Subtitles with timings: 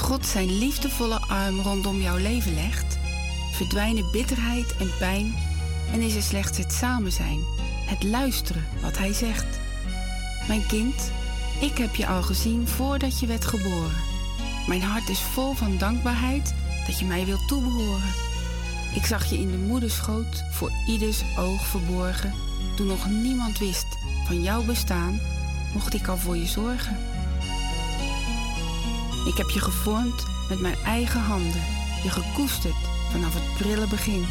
[0.00, 2.98] Als God zijn liefdevolle arm rondom jouw leven legt,
[3.52, 5.34] verdwijnen bitterheid en pijn
[5.92, 7.40] en is er slechts het samen zijn,
[7.86, 9.60] het luisteren wat Hij zegt.
[10.48, 11.12] Mijn kind,
[11.60, 14.02] ik heb je al gezien voordat je werd geboren.
[14.66, 16.54] Mijn hart is vol van dankbaarheid
[16.86, 18.14] dat je mij wilt toebehoren.
[18.94, 22.34] Ik zag je in de moederschoot, voor ieders oog verborgen.
[22.76, 23.86] Toen nog niemand wist
[24.26, 25.20] van jouw bestaan,
[25.74, 27.09] mocht ik al voor je zorgen.
[29.30, 31.62] Ik heb je gevormd met mijn eigen handen,
[32.02, 32.74] je gekoesterd
[33.10, 34.26] vanaf het prille begin.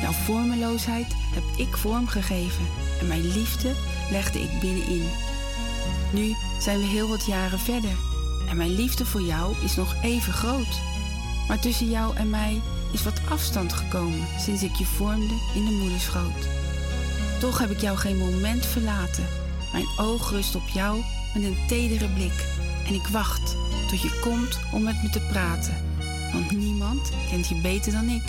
[0.00, 2.66] Jouw vormeloosheid heb ik vorm gegeven
[3.00, 3.72] en mijn liefde
[4.10, 5.08] legde ik binnenin.
[6.12, 7.96] Nu zijn we heel wat jaren verder
[8.48, 10.80] en mijn liefde voor jou is nog even groot.
[11.48, 12.60] Maar tussen jou en mij
[12.92, 16.48] is wat afstand gekomen sinds ik je vormde in de moederschoot.
[17.40, 19.26] Toch heb ik jou geen moment verlaten.
[19.72, 21.02] Mijn oog rust op jou
[21.34, 22.46] met een tedere blik
[22.86, 23.56] en ik wacht
[23.90, 25.74] tot je komt om met me te praten,
[26.32, 28.22] want niemand kent je beter dan ik.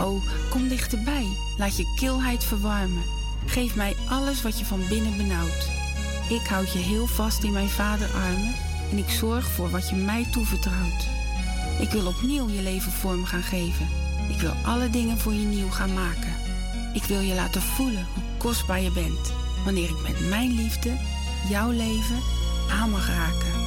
[0.00, 1.26] Oh, kom dichterbij,
[1.58, 3.02] laat je kilheid verwarmen.
[3.46, 5.70] Geef mij alles wat je van binnen benauwt.
[6.28, 8.54] Ik houd je heel vast in mijn vaderarmen
[8.90, 11.06] en ik zorg voor wat je mij toevertrouwt.
[11.80, 13.88] Ik wil opnieuw je leven vorm gaan geven.
[14.28, 16.34] Ik wil alle dingen voor je nieuw gaan maken.
[16.92, 19.32] Ik wil je laten voelen hoe kostbaar je bent
[19.64, 20.90] wanneer ik met mijn liefde
[21.48, 22.20] jouw leven
[22.70, 23.65] aan mag raken.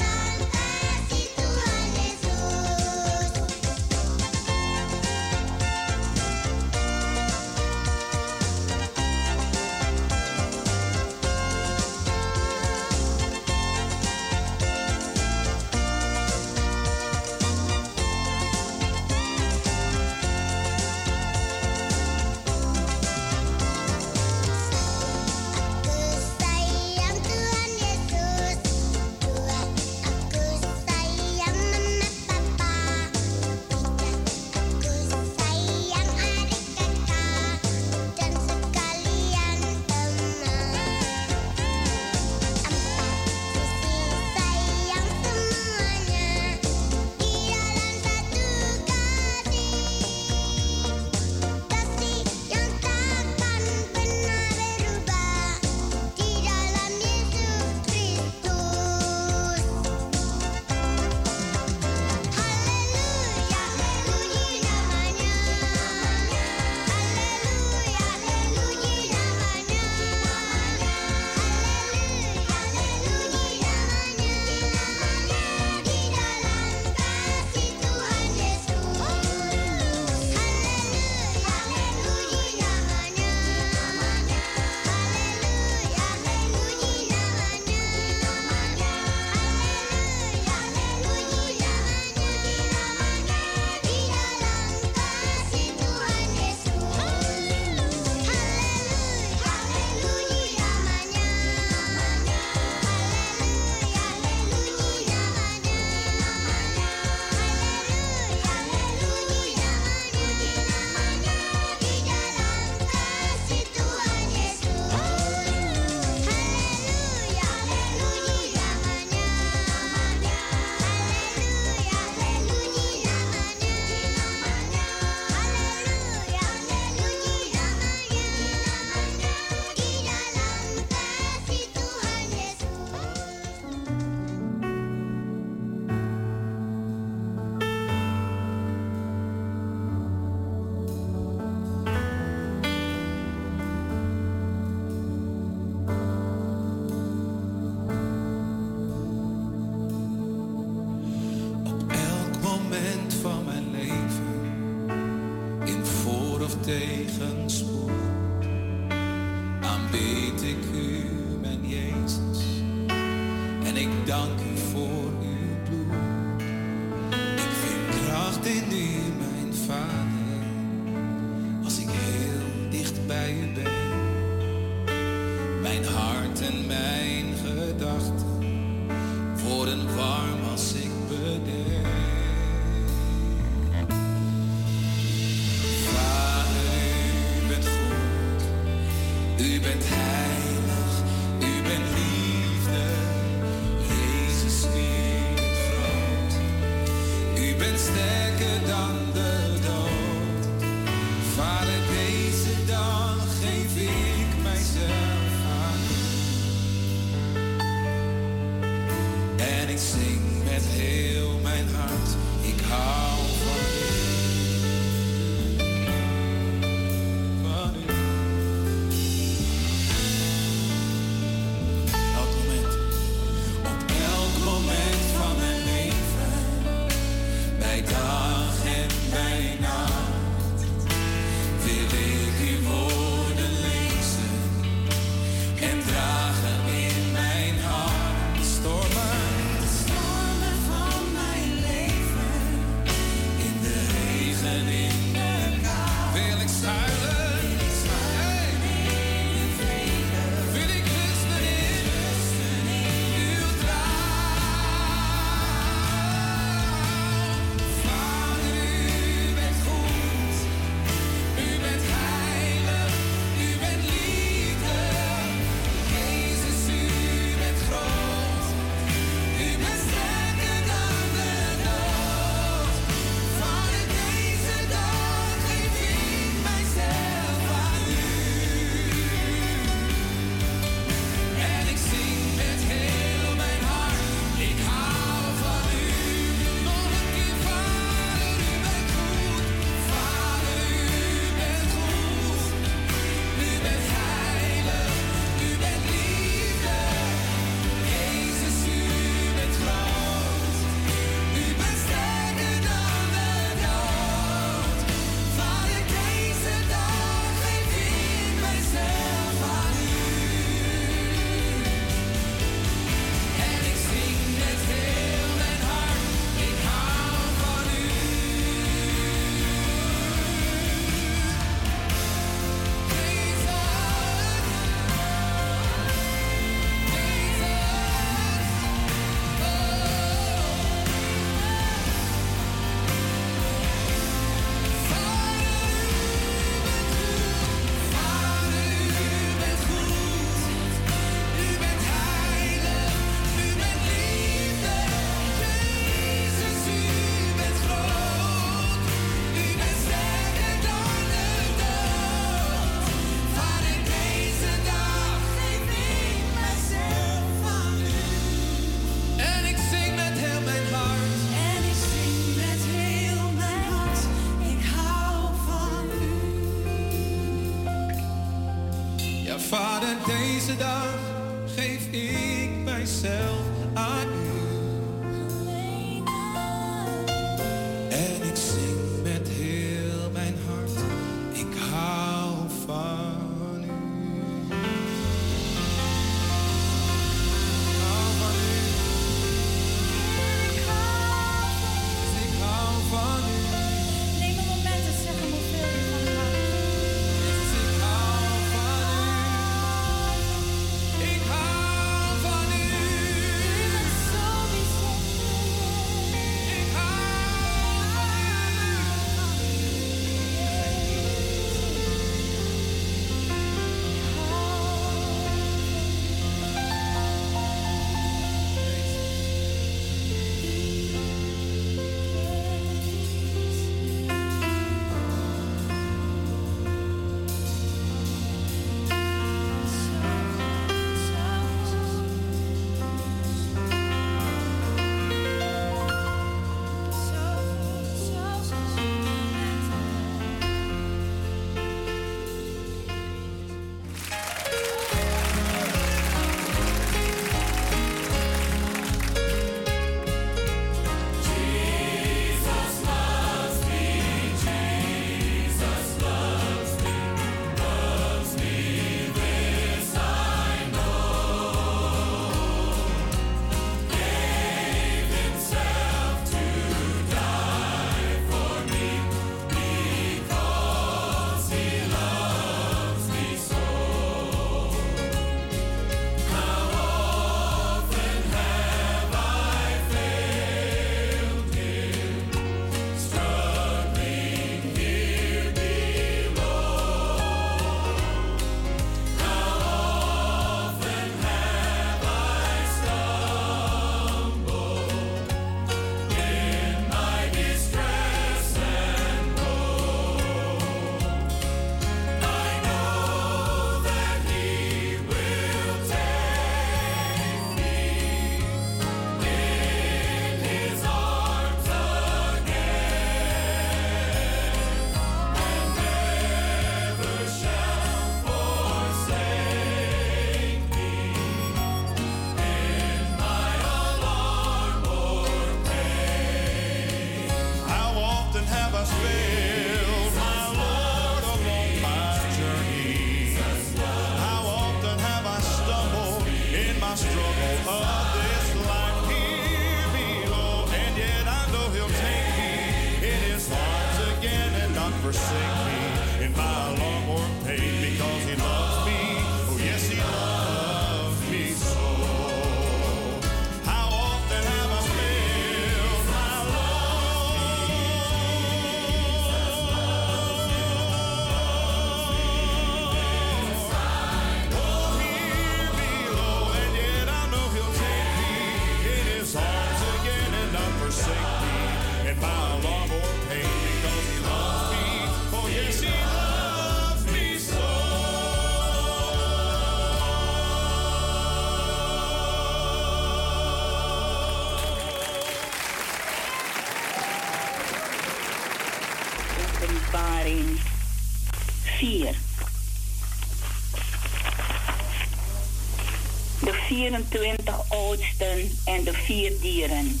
[596.90, 600.00] 24 oudsten en de vier dieren.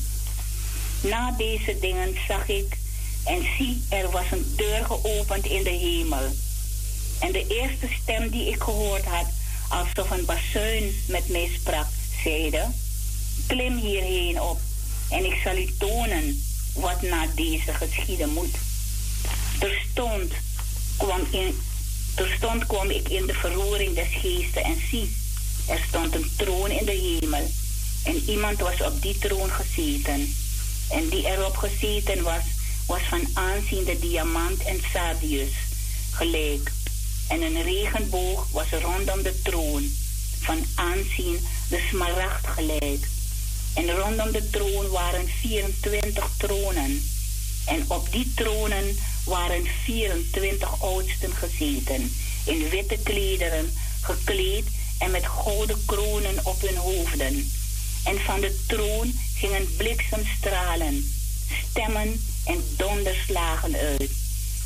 [1.00, 2.78] Na deze dingen zag ik
[3.24, 6.34] en zie, er was een deur geopend in de hemel.
[7.20, 9.26] En de eerste stem die ik gehoord had,
[9.68, 11.86] alsof een bazuin met mij sprak,
[12.22, 12.66] zeide:
[13.46, 14.60] Klim hierheen op
[15.10, 16.42] en ik zal u tonen
[16.74, 18.54] wat na deze geschieden moet.
[19.58, 20.32] Terstond
[20.96, 21.58] kwam, in,
[22.14, 25.19] terstond kwam ik in de verroering des geesten en zie,
[26.00, 27.50] stond een troon in de hemel
[28.04, 30.34] en iemand was op die troon gezeten.
[30.90, 32.42] En die erop gezeten was,
[32.86, 35.52] was van aanzien de diamant en sardius
[36.10, 36.72] gelijk.
[37.28, 39.90] En een regenboog was rondom de troon,
[40.40, 43.08] van aanzien de smaragd gelijk.
[43.74, 47.02] En rondom de troon waren 24 tronen.
[47.66, 52.12] En op die tronen waren 24 oudsten gezeten,
[52.44, 54.64] in witte klederen, gekleed
[55.00, 57.50] en met gouden kronen op hun hoofden.
[58.04, 61.12] En van de troon gingen bliksemstralen,
[61.70, 64.10] stemmen en donderslagen uit.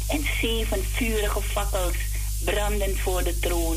[0.07, 1.97] En zeven vurige fakkels
[2.45, 3.77] branden voor de troon.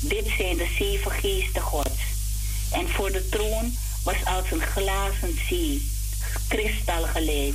[0.00, 2.00] Dit zijn de zeven geesten gods.
[2.70, 5.90] En voor de troon was als een glazen zee,
[6.48, 7.54] kristal gelijk.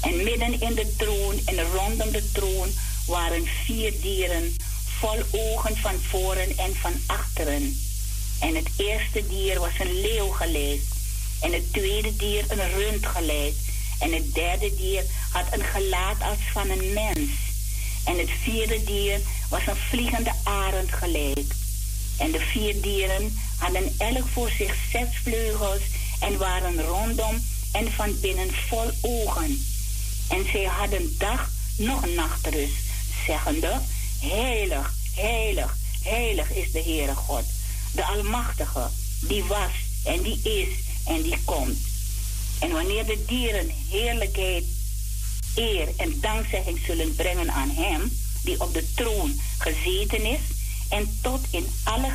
[0.00, 2.68] En midden in de troon en rondom de troon
[3.06, 4.54] waren vier dieren
[5.02, 6.92] vol ogen van voren en van
[7.34, 10.80] En het eerste dier was een leeuw gelijk.
[11.40, 13.54] En het tweede dier een rund gelijk.
[13.98, 17.30] En het derde dier had een gelaat als van een mens.
[18.04, 21.54] En het vierde dier was een vliegende arend gelijk.
[22.18, 25.82] En de vier dieren hadden elk voor zich zes vleugels
[26.20, 29.64] en waren rondom en van binnen vol ogen.
[30.28, 32.84] En zij hadden dag nog nachtrust,
[33.26, 33.80] zeggende,
[34.20, 37.44] heilig, heilig, heilig is de Heere God,
[37.92, 38.90] de Almachtige,
[39.20, 39.72] die was
[40.04, 40.68] en die is
[41.04, 41.78] en die komt.
[42.58, 44.64] En wanneer de dieren heerlijkheid,
[45.54, 50.40] eer en dankzegging zullen brengen aan Hem, die op de troon gezeten is
[50.88, 52.10] en tot in alle,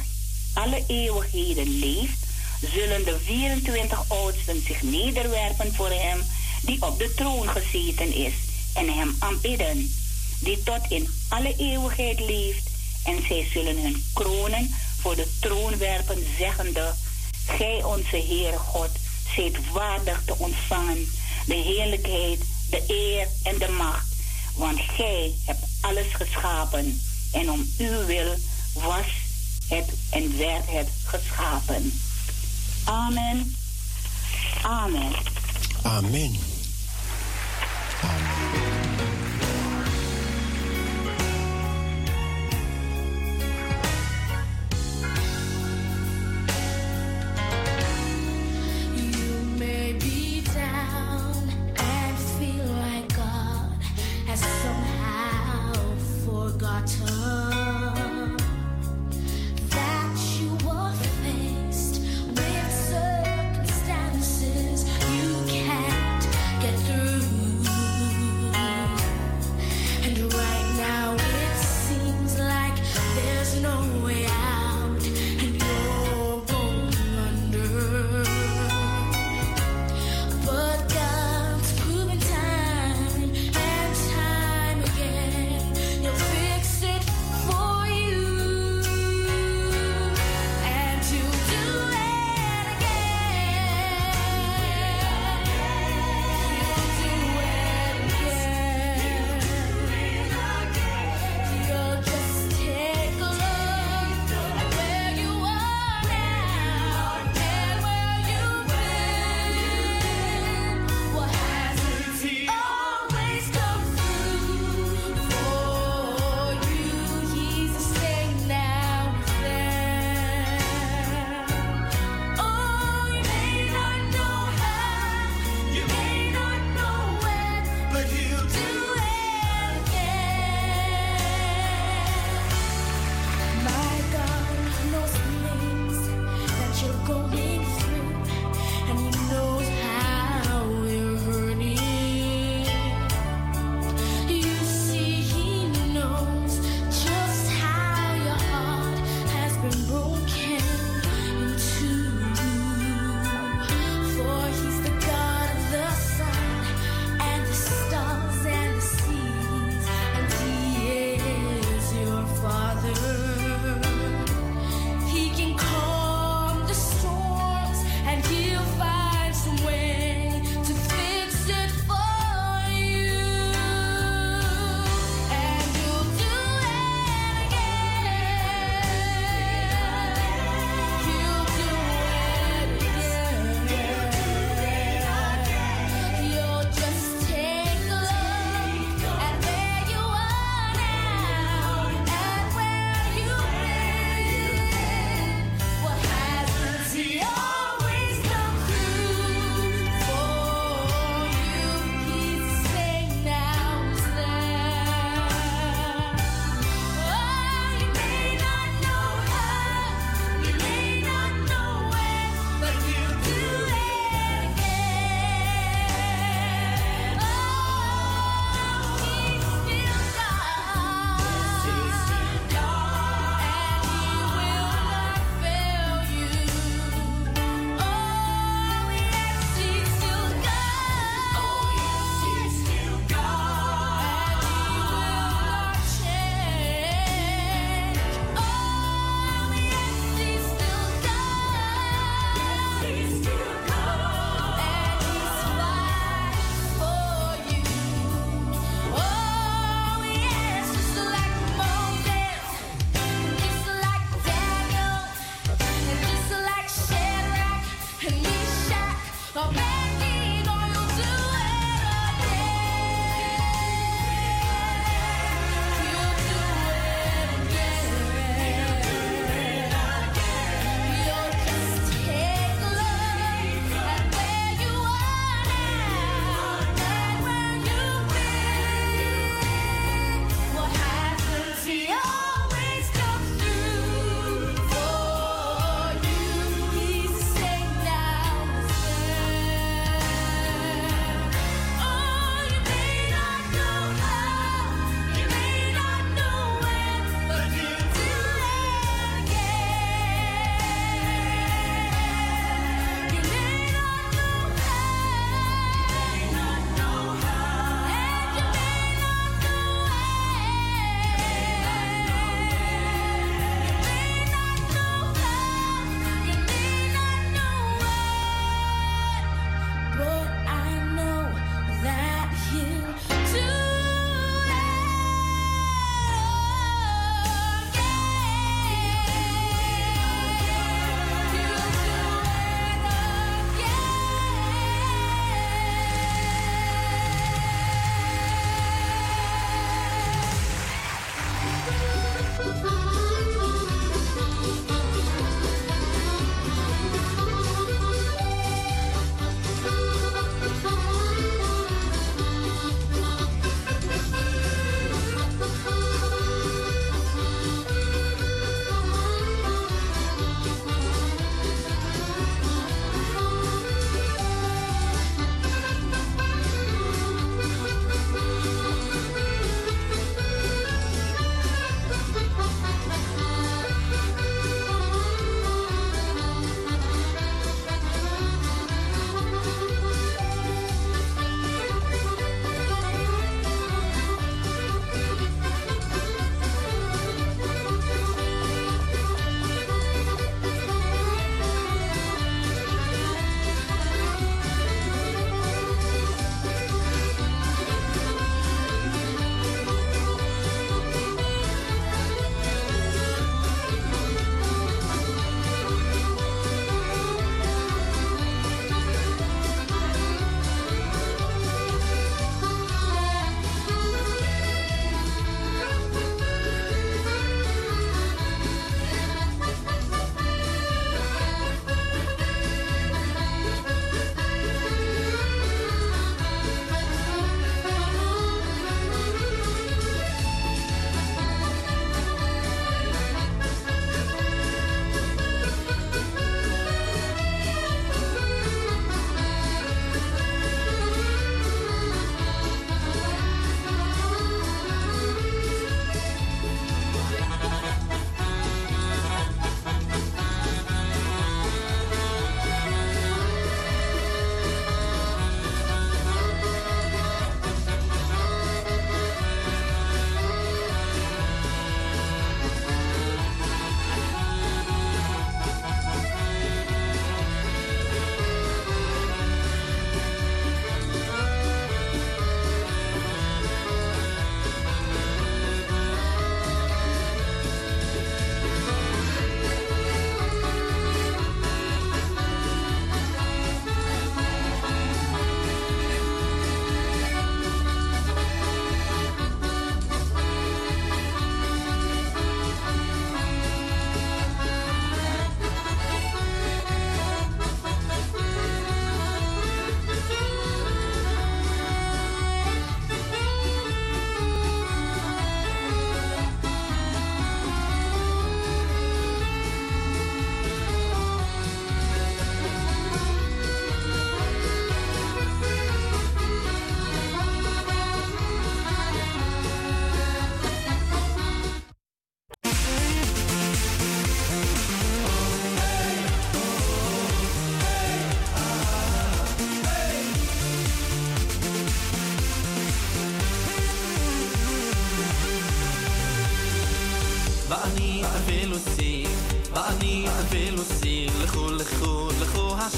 [0.53, 2.25] alle eeuwigheden leeft,
[2.73, 6.23] zullen de 24 oudsten zich nederwerpen voor Hem,
[6.61, 8.33] die op de troon gezeten is,
[8.73, 9.93] en Hem aanbidden,
[10.39, 12.66] die tot in alle eeuwigheid leeft,
[13.07, 16.93] en zij zullen hun kronen voor de troon werpen, zeggende,
[17.45, 18.89] Gij onze Heere God,
[19.35, 21.07] zijt waardig te ontvangen
[21.45, 22.39] de heerlijkheid,
[22.69, 24.07] de eer en de macht.
[24.55, 27.01] Want gij hebt alles geschapen
[27.31, 28.35] en om uw wil
[28.73, 29.05] was
[29.67, 31.99] het en werd het geschapen.
[32.83, 33.55] Amen.
[34.63, 35.11] Amen.
[35.81, 36.35] Amen.
[38.53, 38.66] You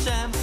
[0.09, 0.38] time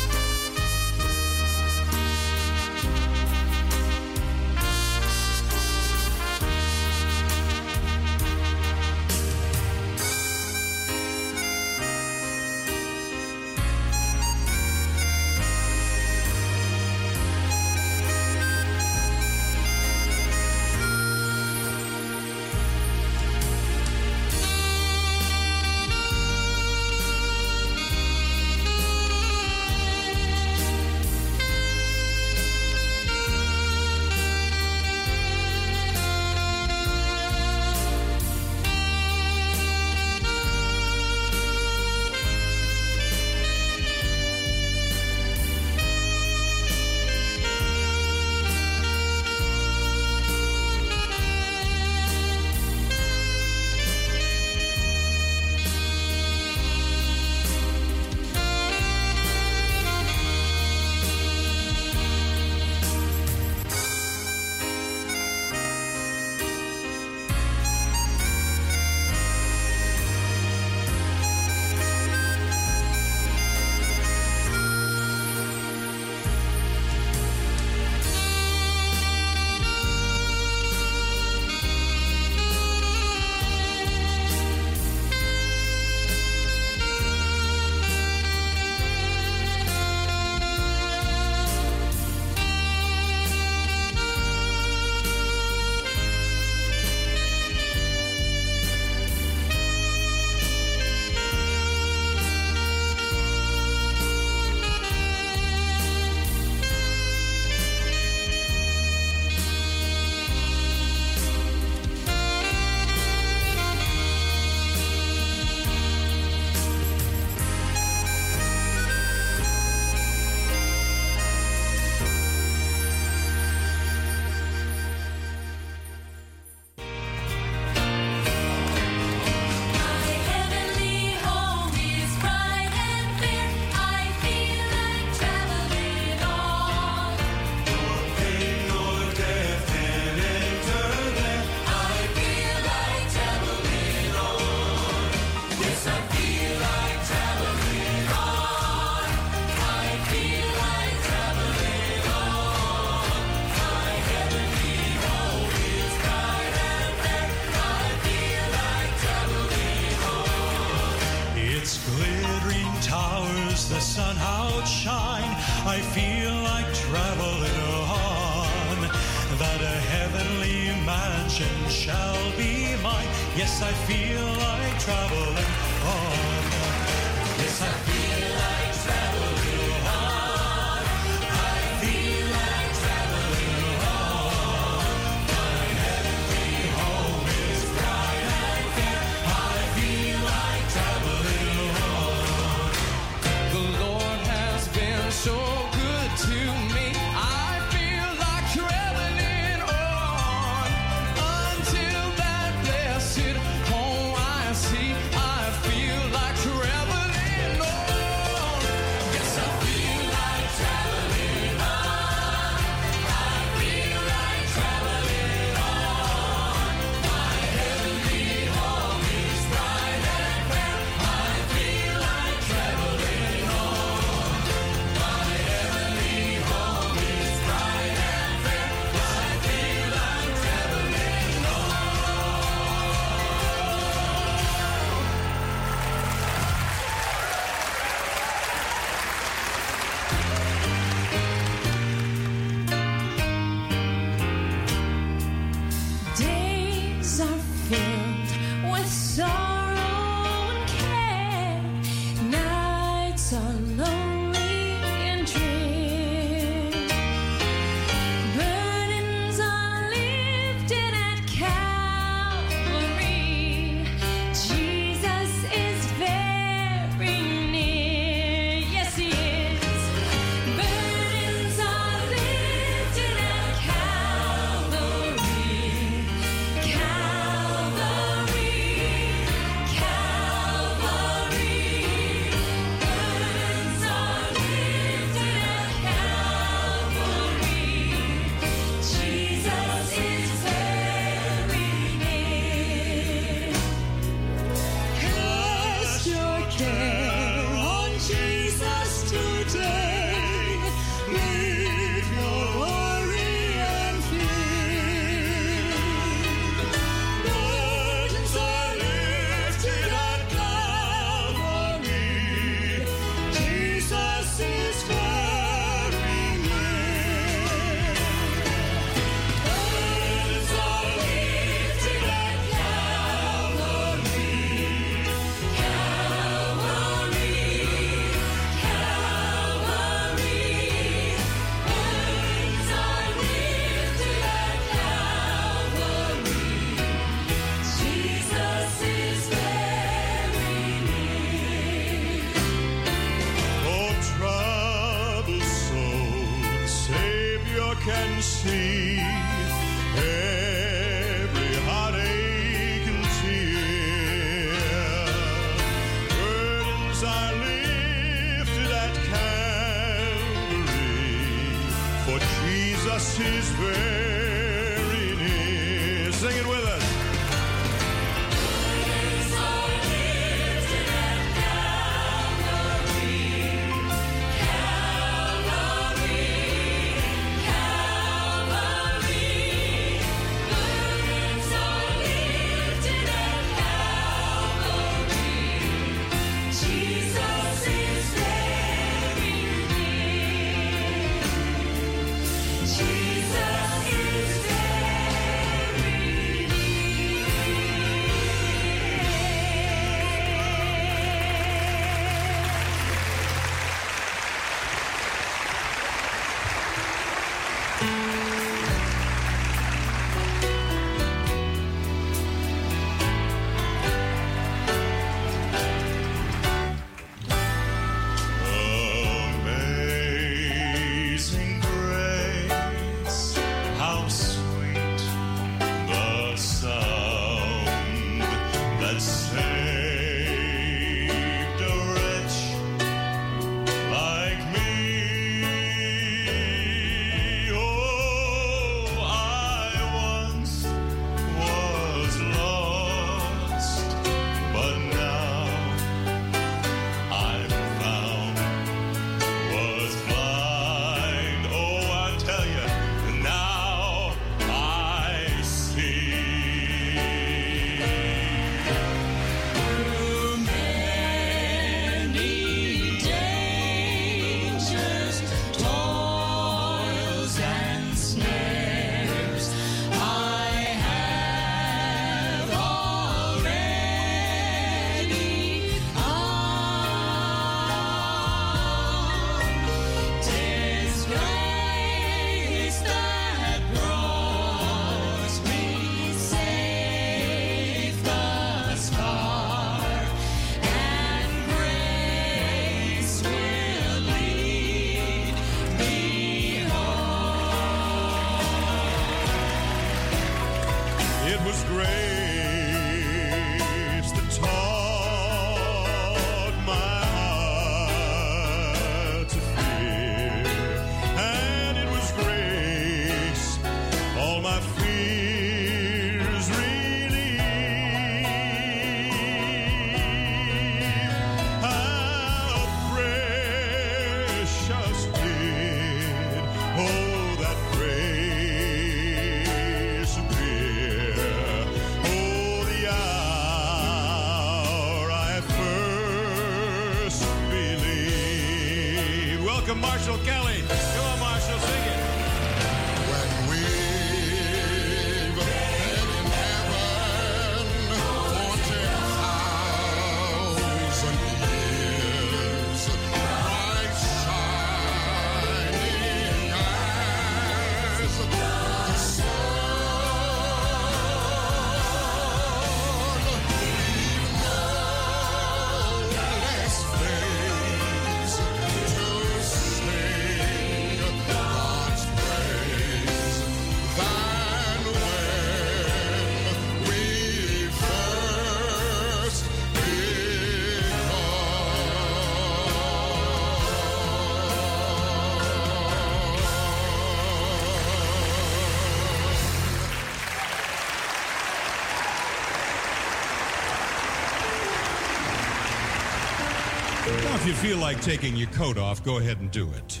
[597.56, 600.00] feel like taking your coat off, go ahead and do it.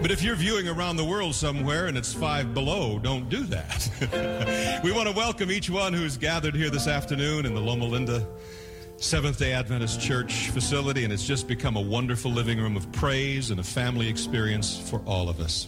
[0.00, 4.80] But if you're viewing around the world somewhere and it's five below, don't do that.
[4.84, 8.24] we want to welcome each one who's gathered here this afternoon in the Loma Linda
[8.96, 13.50] Seventh day Adventist Church facility, and it's just become a wonderful living room of praise
[13.50, 15.66] and a family experience for all of us.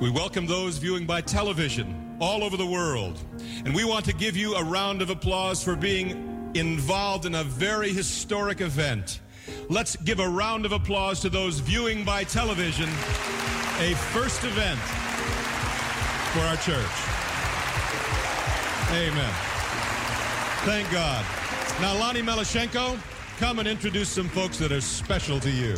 [0.00, 3.18] We welcome those viewing by television all over the world.
[3.64, 7.44] And we want to give you a round of applause for being involved in a
[7.44, 9.20] very historic event.
[9.70, 12.88] Let's give a round of applause to those viewing by television
[13.80, 14.80] a first event
[16.32, 16.96] for our church.
[18.90, 19.34] Amen.
[20.64, 21.22] Thank God.
[21.82, 22.98] Now, Lonnie Melashenko,
[23.38, 25.72] come and introduce some folks that are special to you.
[25.72, 25.76] You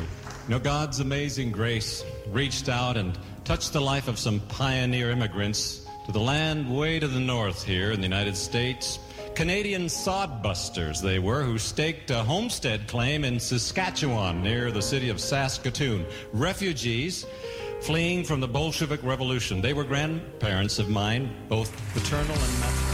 [0.49, 6.13] know, God's amazing grace reached out and touched the life of some pioneer immigrants to
[6.13, 9.01] the land way to the north here in the United States.
[9.41, 15.19] Canadian sodbusters they were who staked a homestead claim in Saskatchewan near the city of
[15.19, 16.05] Saskatoon.
[16.35, 17.25] Refugees
[17.81, 19.63] fleeing from the Bolshevik Revolution.
[19.63, 22.90] They were grandparents of mine, both paternal and maternal.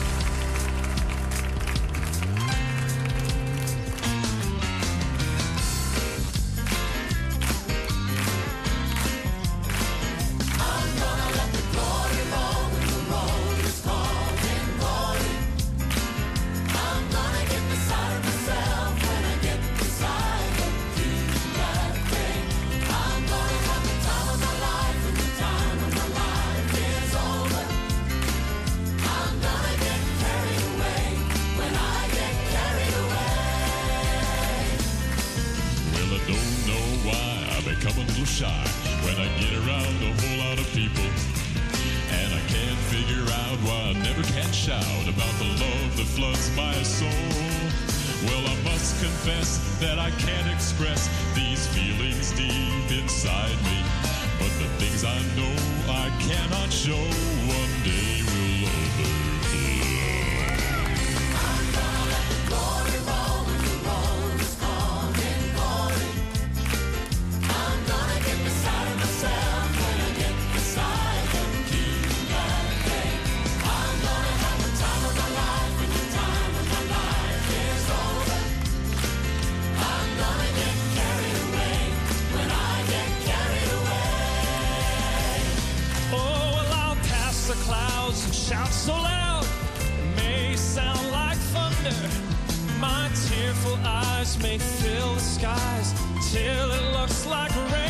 [97.07, 97.86] looks like rain.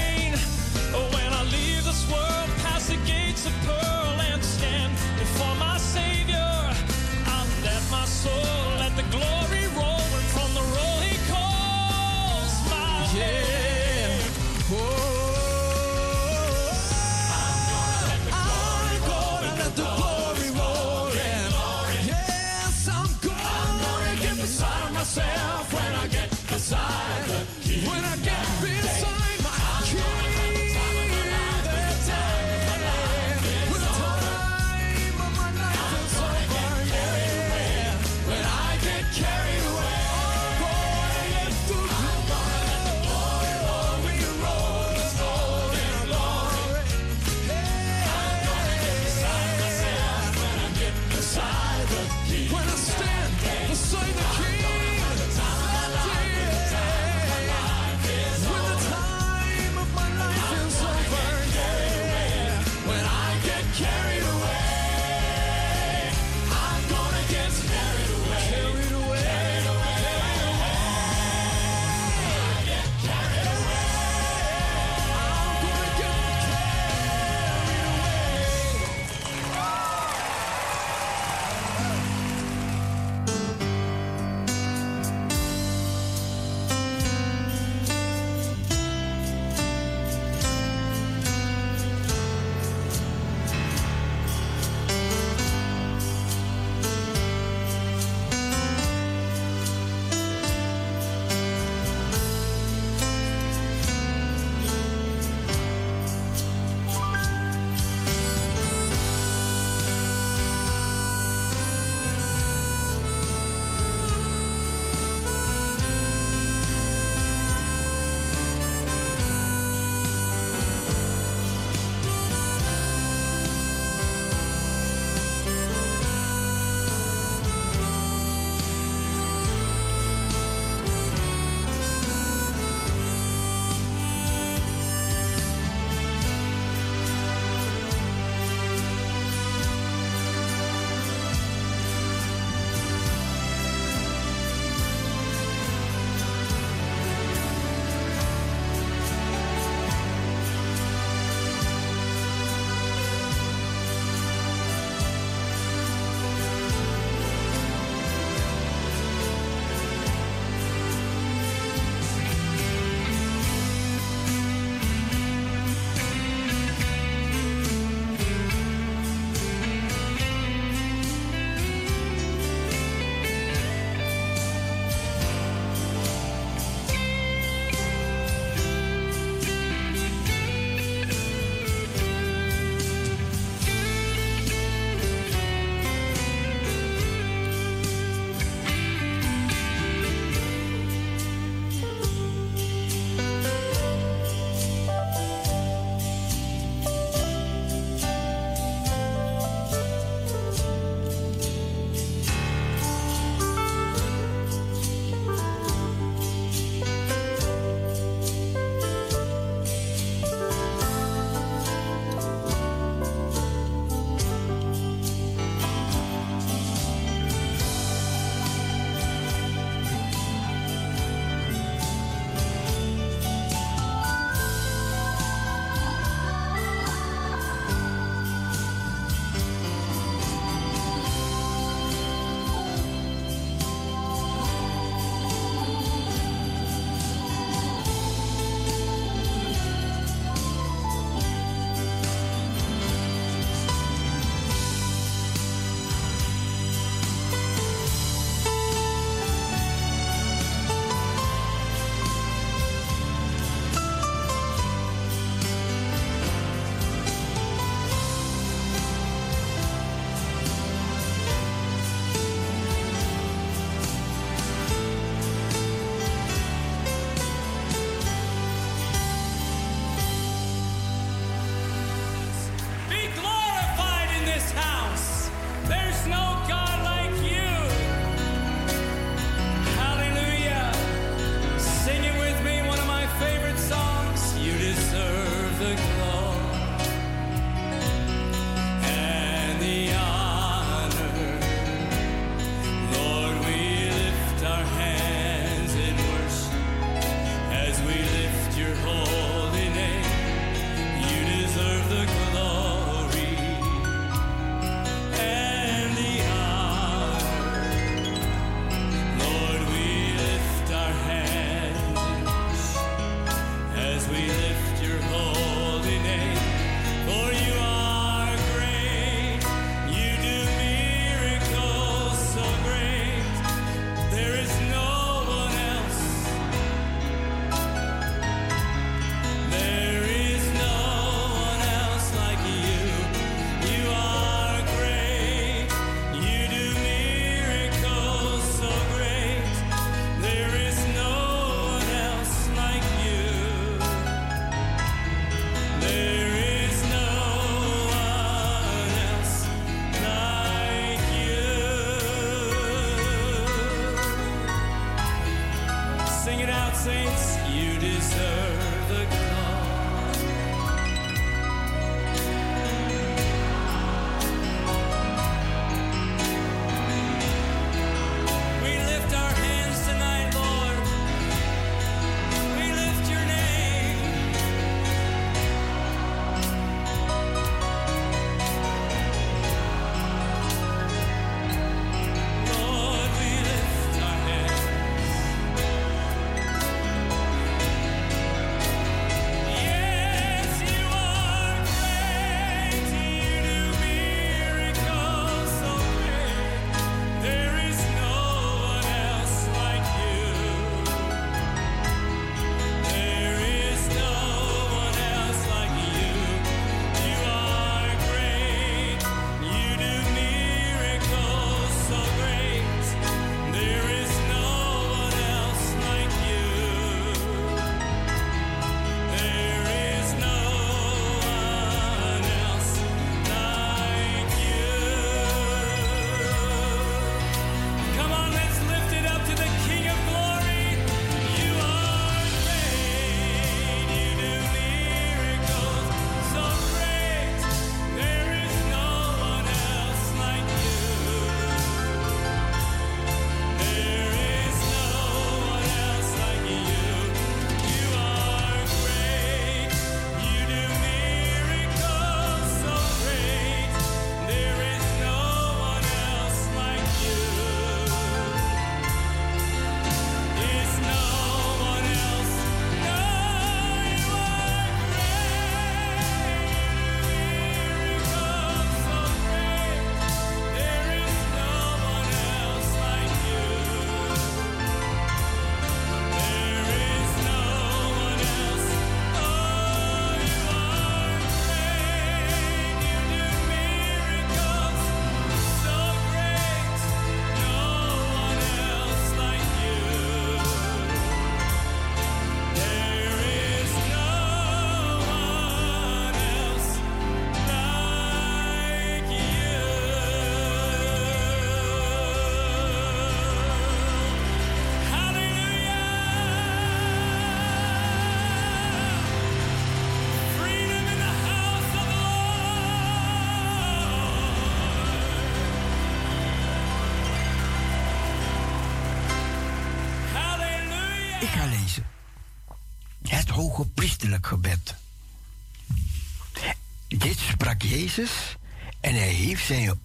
[528.80, 529.80] En hij hief zijn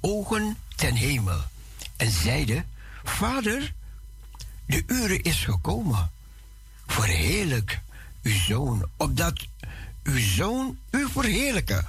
[0.00, 1.40] ogen ten hemel
[1.96, 2.64] en zeide:
[3.04, 3.74] Vader,
[4.66, 6.10] de uren is gekomen.
[6.86, 7.80] Verheerlijk
[8.22, 9.46] uw zoon, opdat
[10.02, 11.84] uw zoon u verheerlijke.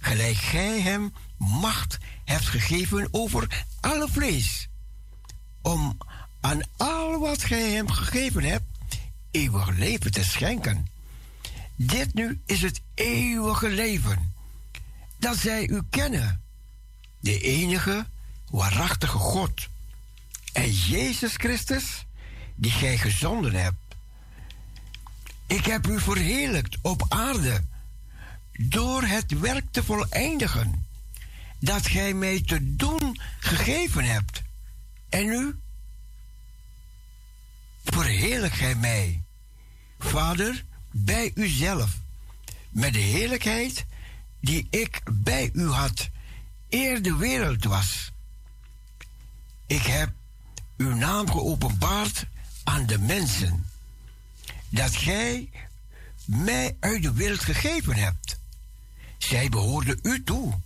[0.00, 4.68] Gelijk gij hem macht hebt gegeven over alle vlees.
[5.62, 5.98] Om
[6.40, 8.64] aan al wat gij hem gegeven hebt,
[9.30, 10.86] eeuwig leven te schenken.
[11.76, 14.34] Dit nu is het eeuwige leven,
[15.18, 16.42] dat zij u kennen,
[17.20, 18.06] de enige
[18.50, 19.68] waarachtige God,
[20.52, 22.06] en Jezus Christus,
[22.54, 23.76] die gij gezonden hebt.
[25.46, 27.64] Ik heb u verheerlijkt op aarde,
[28.52, 30.86] door het werk te voleindigen,
[31.58, 34.42] dat gij mij te doen gegeven hebt.
[35.08, 35.54] En nu
[37.84, 39.22] verheerlijk gij mij,
[39.98, 41.96] Vader, bij uzelf,
[42.68, 43.86] met de heerlijkheid
[44.46, 46.08] die ik bij u had,
[46.68, 48.12] eer de wereld was.
[49.66, 50.12] Ik heb
[50.76, 52.26] uw naam geopenbaard
[52.64, 53.66] aan de mensen,
[54.68, 55.50] dat gij
[56.24, 58.38] mij uit de wereld gegeven hebt.
[59.18, 60.58] Zij behoorden u toe.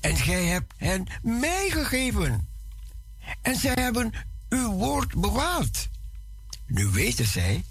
[0.00, 2.48] En gij hebt hen mij gegeven.
[3.42, 4.12] En zij hebben
[4.48, 5.88] uw woord bewaard.
[6.66, 7.64] Nu weten zij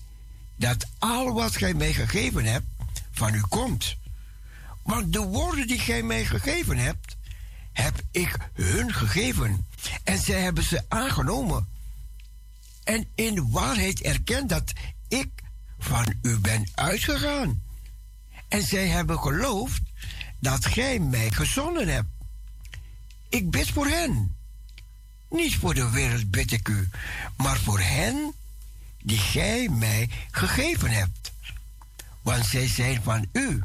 [0.56, 2.68] dat al wat gij mij gegeven hebt
[3.12, 3.98] van u komt.
[4.88, 7.18] Want de woorden die gij mij gegeven hebt,
[7.74, 9.66] heb ik hun gegeven.
[10.04, 11.68] En zij hebben ze aangenomen.
[12.84, 14.74] En in waarheid erkend dat
[15.08, 15.30] ik
[15.80, 17.62] van u ben uitgegaan.
[18.48, 19.82] En zij hebben geloofd
[20.40, 22.10] dat gij mij gezonden hebt.
[23.30, 24.36] Ik bid voor hen.
[25.30, 26.90] Niet voor de wereld bid ik u,
[27.38, 28.34] maar voor hen
[29.02, 31.32] die gij mij gegeven hebt.
[32.22, 33.62] Want zij zijn van u.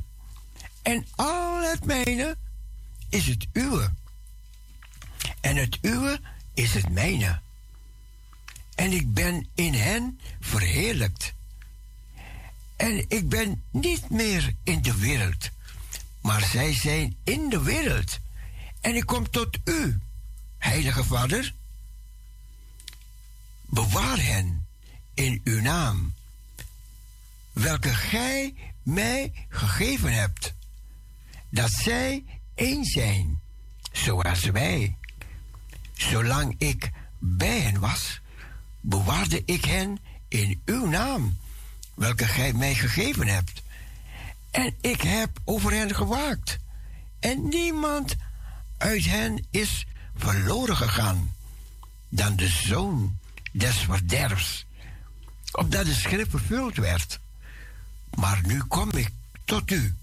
[0.83, 2.37] En al het mijne
[3.09, 3.93] is het uwe.
[5.41, 6.21] En het uwe
[6.55, 7.41] is het mijne.
[8.75, 11.35] En ik ben in hen verheerlijkt.
[12.77, 15.51] En ik ben niet meer in de wereld,
[16.21, 18.19] maar zij zijn in de wereld.
[18.81, 19.99] En ik kom tot u,
[20.59, 21.55] Heilige Vader.
[23.63, 24.67] Bewaar hen
[25.15, 26.15] in uw naam,
[27.53, 30.55] welke gij mij gegeven hebt,
[31.53, 32.24] dat zij
[32.55, 33.41] één zijn,
[33.93, 34.97] zoals wij.
[35.93, 38.20] Zolang ik bij hen was,
[38.81, 39.99] bewaarde ik hen
[40.29, 41.39] in uw naam,
[41.95, 43.62] welke gij mij gegeven hebt.
[44.51, 46.59] En ik heb over hen gewaakt.
[47.20, 48.15] En niemand
[48.77, 51.35] uit hen is verloren gegaan
[52.09, 53.19] dan de zoon
[53.53, 54.66] des verderfs,
[55.53, 57.20] opdat de schrift vervuld werd.
[58.15, 59.11] Maar nu kom ik
[59.45, 59.95] tot u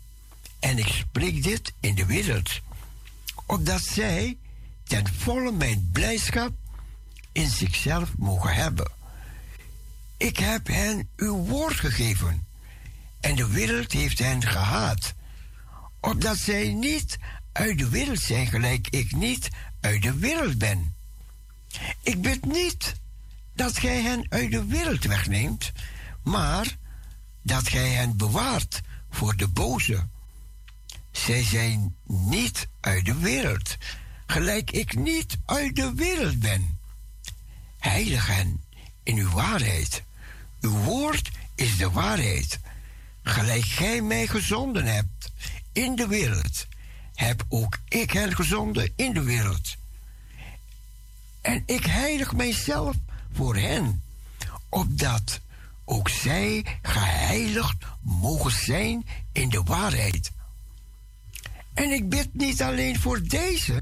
[0.59, 2.61] en ik spreek dit in de wereld,
[3.45, 4.37] opdat zij
[4.83, 6.51] ten volle mijn blijdschap
[7.31, 8.91] in zichzelf mogen hebben.
[10.17, 12.47] Ik heb hen uw woord gegeven
[13.19, 15.13] en de wereld heeft hen gehaat,
[15.99, 17.17] opdat zij niet
[17.51, 19.49] uit de wereld zijn gelijk ik niet
[19.79, 20.95] uit de wereld ben.
[22.01, 22.95] Ik bid niet
[23.53, 25.71] dat gij hen uit de wereld wegneemt,
[26.23, 26.77] maar
[27.41, 30.07] dat gij hen bewaart voor de boze.
[31.25, 33.77] Zij zijn niet uit de wereld,
[34.25, 36.79] gelijk ik niet uit de wereld ben.
[37.79, 38.63] Heilig hen
[39.03, 40.03] in uw waarheid.
[40.61, 42.59] Uw woord is de waarheid.
[43.23, 45.31] Gelijk gij mij gezonden hebt
[45.71, 46.67] in de wereld,
[47.13, 49.75] heb ook ik hen gezonden in de wereld.
[51.41, 52.95] En ik heilig mijzelf
[53.33, 54.03] voor hen,
[54.69, 55.39] opdat
[55.85, 60.31] ook zij geheiligd mogen zijn in de waarheid.
[61.73, 63.79] En ik bid niet alleen voor deze,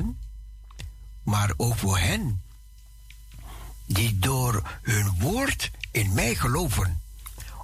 [1.24, 2.42] maar ook voor hen,
[3.86, 7.02] die door hun woord in mij geloven,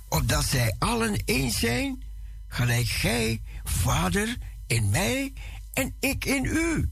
[0.07, 2.03] opdat zij allen één zijn,
[2.47, 4.37] gelijk gij, Vader,
[4.67, 5.33] in mij
[5.73, 6.91] en ik in u.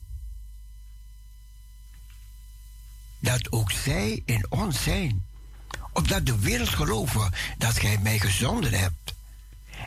[3.19, 5.25] Dat ook zij in ons zijn,
[5.93, 9.13] opdat de wereld geloven dat gij mij gezonden hebt.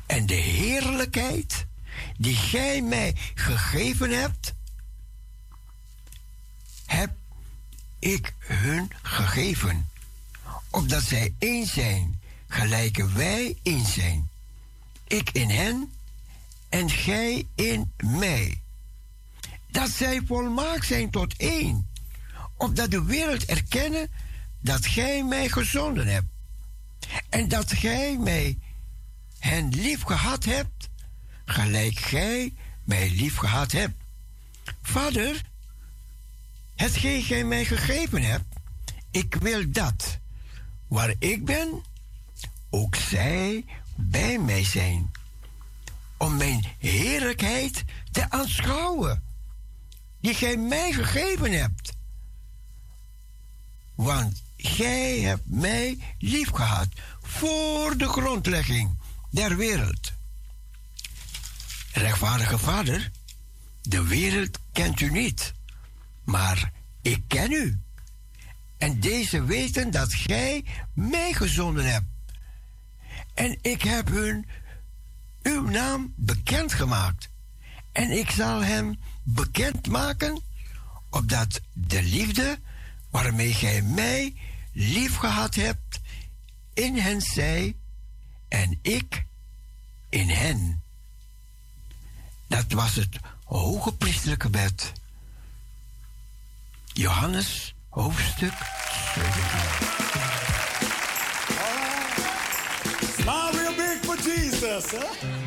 [0.06, 1.66] En de heerlijkheid
[2.16, 4.54] die gij mij gegeven hebt,
[6.86, 7.10] heb
[7.98, 9.88] ik hun gegeven,
[10.70, 14.28] opdat zij één zijn, gelijke wij één zijn.
[15.06, 15.92] Ik in hen
[16.68, 18.60] en gij in mij.
[19.70, 21.90] Dat zij volmaakt zijn tot één,
[22.56, 24.10] opdat de wereld erkennen
[24.60, 26.26] dat gij mij gezonden hebt
[27.28, 28.58] en dat gij mij
[29.38, 30.88] hen lief gehad hebt,
[31.44, 32.54] gelijk gij
[32.84, 34.02] mij lief gehad hebt.
[34.82, 35.42] Vader,
[36.74, 38.54] hetgeen gij mij gegeven hebt,
[39.10, 40.18] ik wil dat,
[40.86, 41.82] waar ik ben,
[42.70, 43.64] ook zij
[43.94, 45.10] bij mij zijn,
[46.16, 49.22] om mijn heerlijkheid te aanschouwen,
[50.20, 51.92] die gij mij gegeven hebt.
[53.94, 56.88] Want gij hebt mij lief gehad
[57.22, 58.98] voor de grondlegging
[59.30, 60.12] der wereld.
[61.94, 63.10] Rechtvaardige Vader,
[63.82, 65.54] de wereld kent u niet,
[66.24, 66.72] maar
[67.02, 67.80] ik ken u.
[68.78, 72.06] En deze weten dat gij mij gezonden hebt.
[73.34, 74.48] En ik heb hun
[75.42, 77.28] uw naam bekendgemaakt.
[77.92, 80.42] En ik zal hem bekendmaken,
[81.10, 82.58] opdat de liefde
[83.10, 84.34] waarmee gij mij
[84.72, 86.00] lief gehad hebt,
[86.72, 87.76] in hen zij
[88.48, 89.24] en ik
[90.08, 90.84] in hen.
[92.55, 94.93] Dat was het hoge priesterlijke wet.
[96.93, 98.52] Johannes, hoofdstuk
[99.14, 99.32] 17.
[103.16, 105.43] Smile real big for Jesus, huh?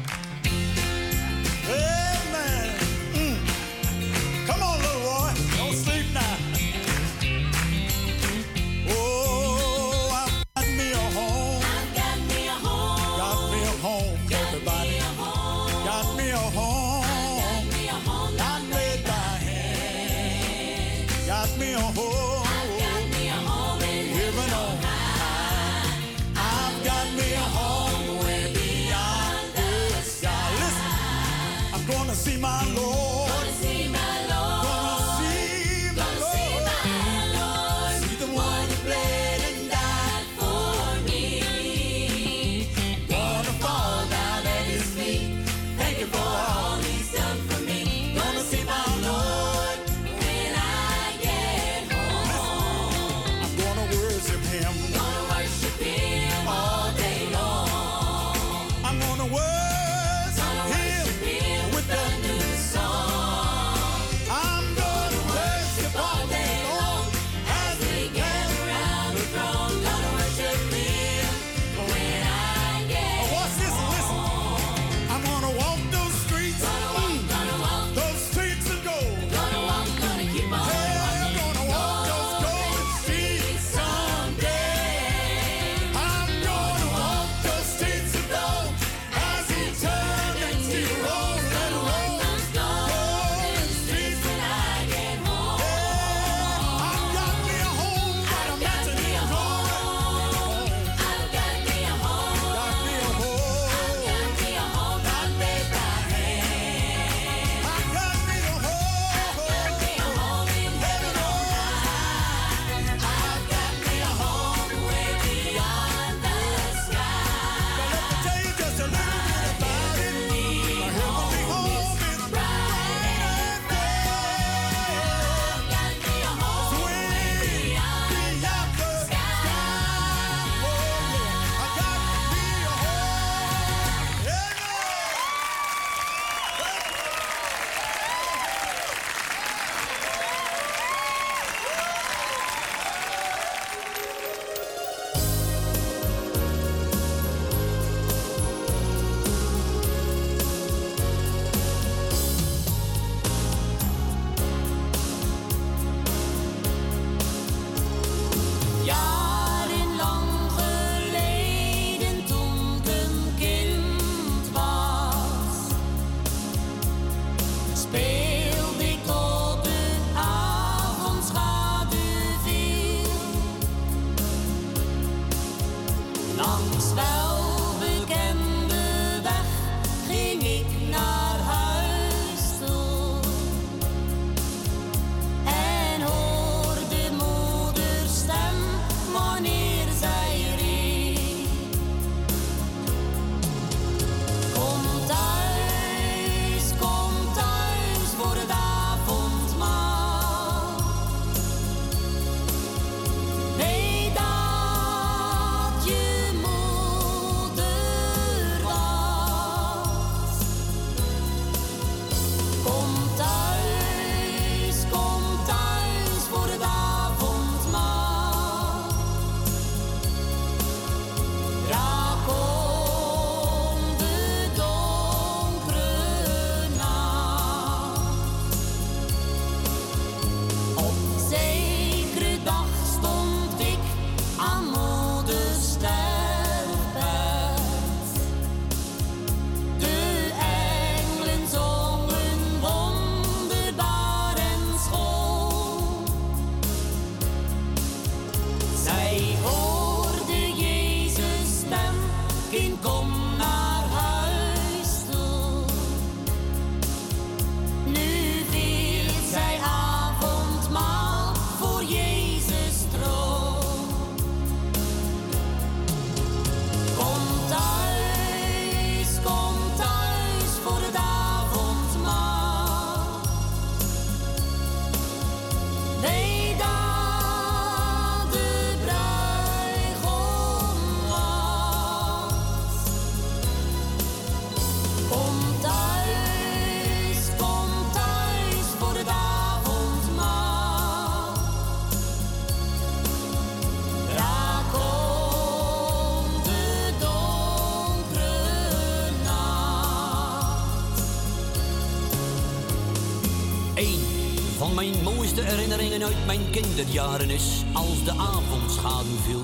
[305.98, 309.44] Herinneringen uit mijn kinderjaren is als de avondschaduw viel.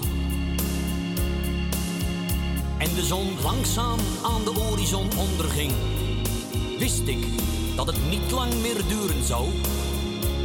[2.78, 5.72] En de zon langzaam aan de horizon onderging.
[6.78, 7.26] Wist ik
[7.76, 9.46] dat het niet lang meer duren zou.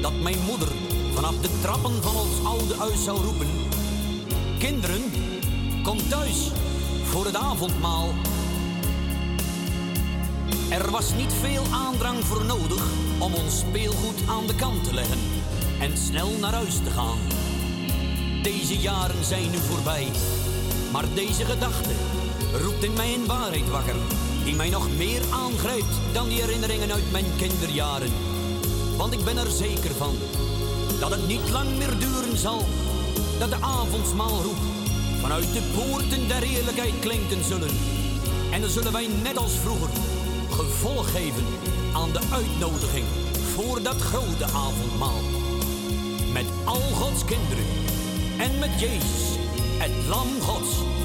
[0.03, 0.69] Dat mijn moeder
[1.15, 3.49] vanaf de trappen van ons oude huis zou roepen.
[4.59, 5.03] Kinderen,
[5.83, 6.51] kom thuis
[7.05, 8.09] voor het avondmaal.
[10.71, 12.87] Er was niet veel aandrang voor nodig
[13.19, 15.28] om ons speelgoed aan de kant te leggen
[15.81, 17.19] en snel naar huis te gaan.
[18.43, 20.09] Deze jaren zijn nu voorbij,
[20.93, 21.91] maar deze gedachte
[22.63, 23.97] roept in mij een waarheid wakker
[24.45, 28.13] die mij nog meer aangrijpt dan die herinneringen uit mijn kinderjaren.
[28.97, 30.17] Want ik ben er zeker van
[31.01, 32.65] dat het niet lang meer duren zal
[33.39, 34.59] dat de avondsmaalroep
[35.21, 37.71] vanuit de poorten der heerlijkheid klinken zullen.
[38.51, 39.91] En dan zullen wij net als vroeger
[40.51, 41.45] gevolg geven
[41.93, 43.07] aan de uitnodiging
[43.55, 45.38] voor dat grote avondmaal.
[46.69, 47.65] Al Gods kinderen
[48.39, 49.37] en met Jezus,
[49.79, 50.98] het Lam Gods.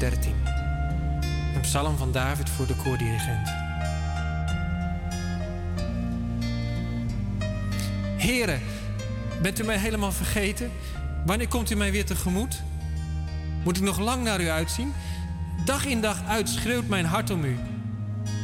[0.00, 0.34] 13.
[1.54, 3.48] Een psalm van David voor de koordirigent.
[8.16, 8.60] Heren,
[9.42, 10.70] bent u mij helemaal vergeten?
[11.26, 12.62] Wanneer komt u mij weer tegemoet?
[13.64, 14.92] Moet ik nog lang naar u uitzien?
[15.64, 17.58] Dag in dag uit schreeuwt mijn hart om u.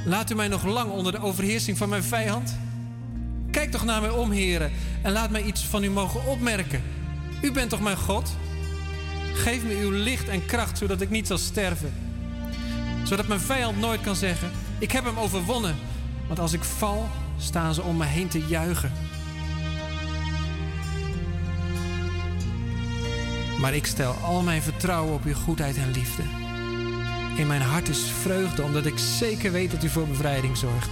[0.05, 2.59] Laat u mij nog lang onder de overheersing van mijn vijand?
[3.51, 4.73] Kijk toch naar mij om, heren,
[5.03, 6.83] en laat mij iets van u mogen opmerken.
[7.43, 8.37] U bent toch mijn God?
[9.47, 11.93] Geef me uw licht en kracht, zodat ik niet zal sterven.
[13.05, 15.77] Zodat mijn vijand nooit kan zeggen: Ik heb hem overwonnen.
[16.27, 17.09] Want als ik val,
[17.39, 18.93] staan ze om me heen te juichen.
[23.61, 26.23] Maar ik stel al mijn vertrouwen op uw goedheid en liefde.
[27.37, 30.91] In mijn hart is vreugde, omdat ik zeker weet dat u voor bevrijding zorgt.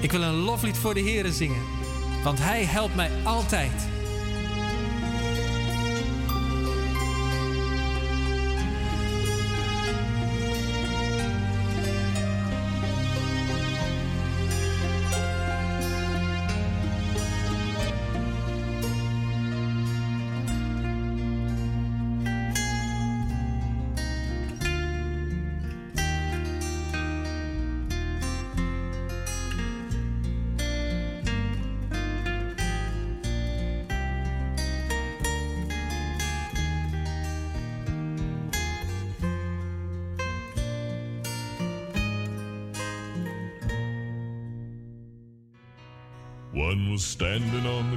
[0.00, 1.62] Ik wil een loflied voor de Heeren zingen,
[2.24, 3.91] want Hij helpt mij altijd.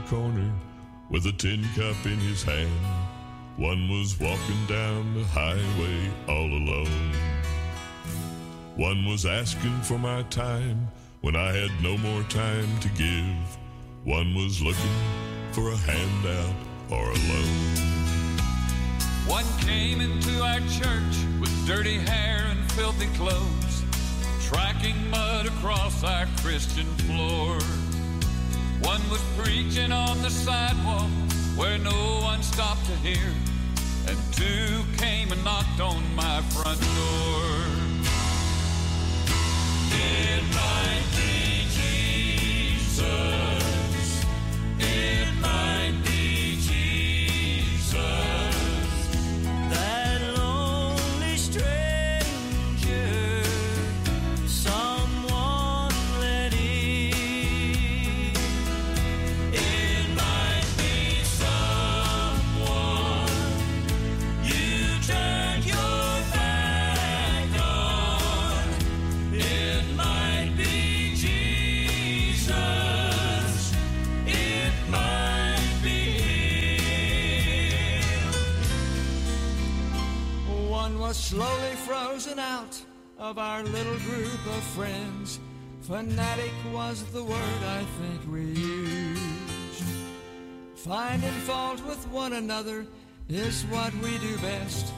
[0.08, 0.52] Corner
[1.10, 2.70] with a tin cup in his hand.
[3.58, 7.12] One was walking down the highway all alone.
[8.76, 10.88] One was asking for my time
[11.22, 13.58] when I had no more time to give.
[14.04, 14.98] One was looking
[15.54, 16.56] for a handout
[16.92, 17.96] or a loan.
[19.28, 23.84] One came into our church with dirty hair and filthy clothes,
[24.42, 27.58] tracking mud across our Christian floor.
[28.86, 31.10] One was preaching on the sidewalk
[31.56, 33.34] where no one stopped to hear,
[34.08, 37.26] and two came and knocked on my front door.
[40.54, 43.55] Might be Jesus.
[81.36, 82.82] Slowly frozen out
[83.18, 85.38] of our little group of friends.
[85.82, 89.84] Fanatic was the word I think we used.
[90.76, 92.86] Finding fault with one another
[93.28, 94.94] is what we do best.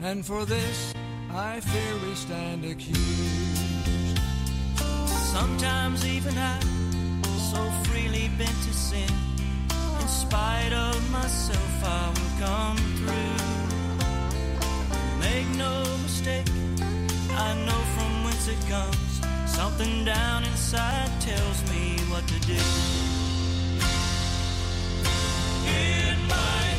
[0.00, 0.94] And for this,
[1.34, 4.18] I fear we stand accused.
[5.36, 6.60] Sometimes even I,
[7.52, 9.12] so freely bent to sin,
[10.00, 13.67] in spite of myself, I will come through.
[15.20, 16.48] Make no mistake,
[17.30, 19.20] I know from whence it comes.
[19.46, 22.60] Something down inside tells me what to do.
[25.66, 26.77] It might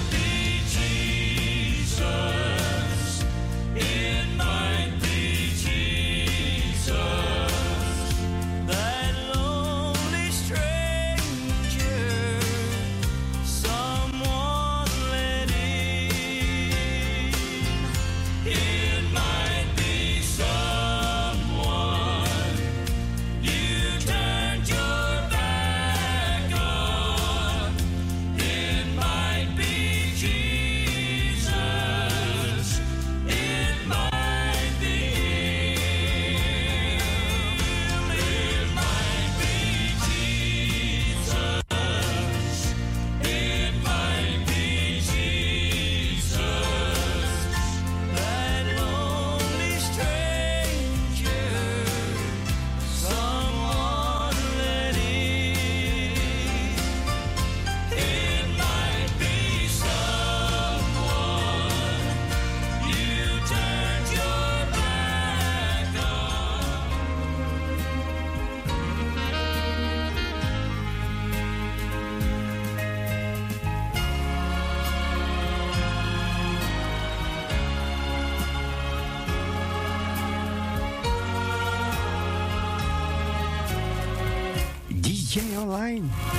[85.55, 86.38] Online.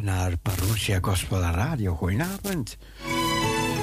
[0.00, 1.94] Naar Parousia Gospel Radio.
[1.94, 2.76] Goedenavond.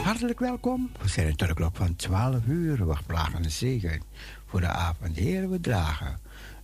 [0.03, 0.91] Hartelijk welkom.
[1.01, 2.87] We zijn tot de klok van 12 uur.
[2.87, 4.01] We plagen de zegen
[4.45, 5.15] voor de avond.
[5.15, 6.19] Heer, we dragen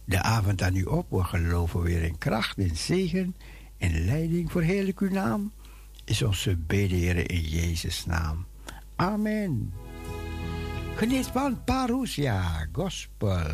[0.05, 1.09] de avond aan u op.
[1.09, 3.35] We geloven weer in kracht, in zegen,
[3.77, 4.51] in leiding.
[4.51, 5.51] voor Heerlijk uw naam
[6.05, 8.45] is onze bede, Heer, in Jezus' naam.
[8.95, 9.73] Amen.
[10.95, 13.45] Geniet van Parousia Gospel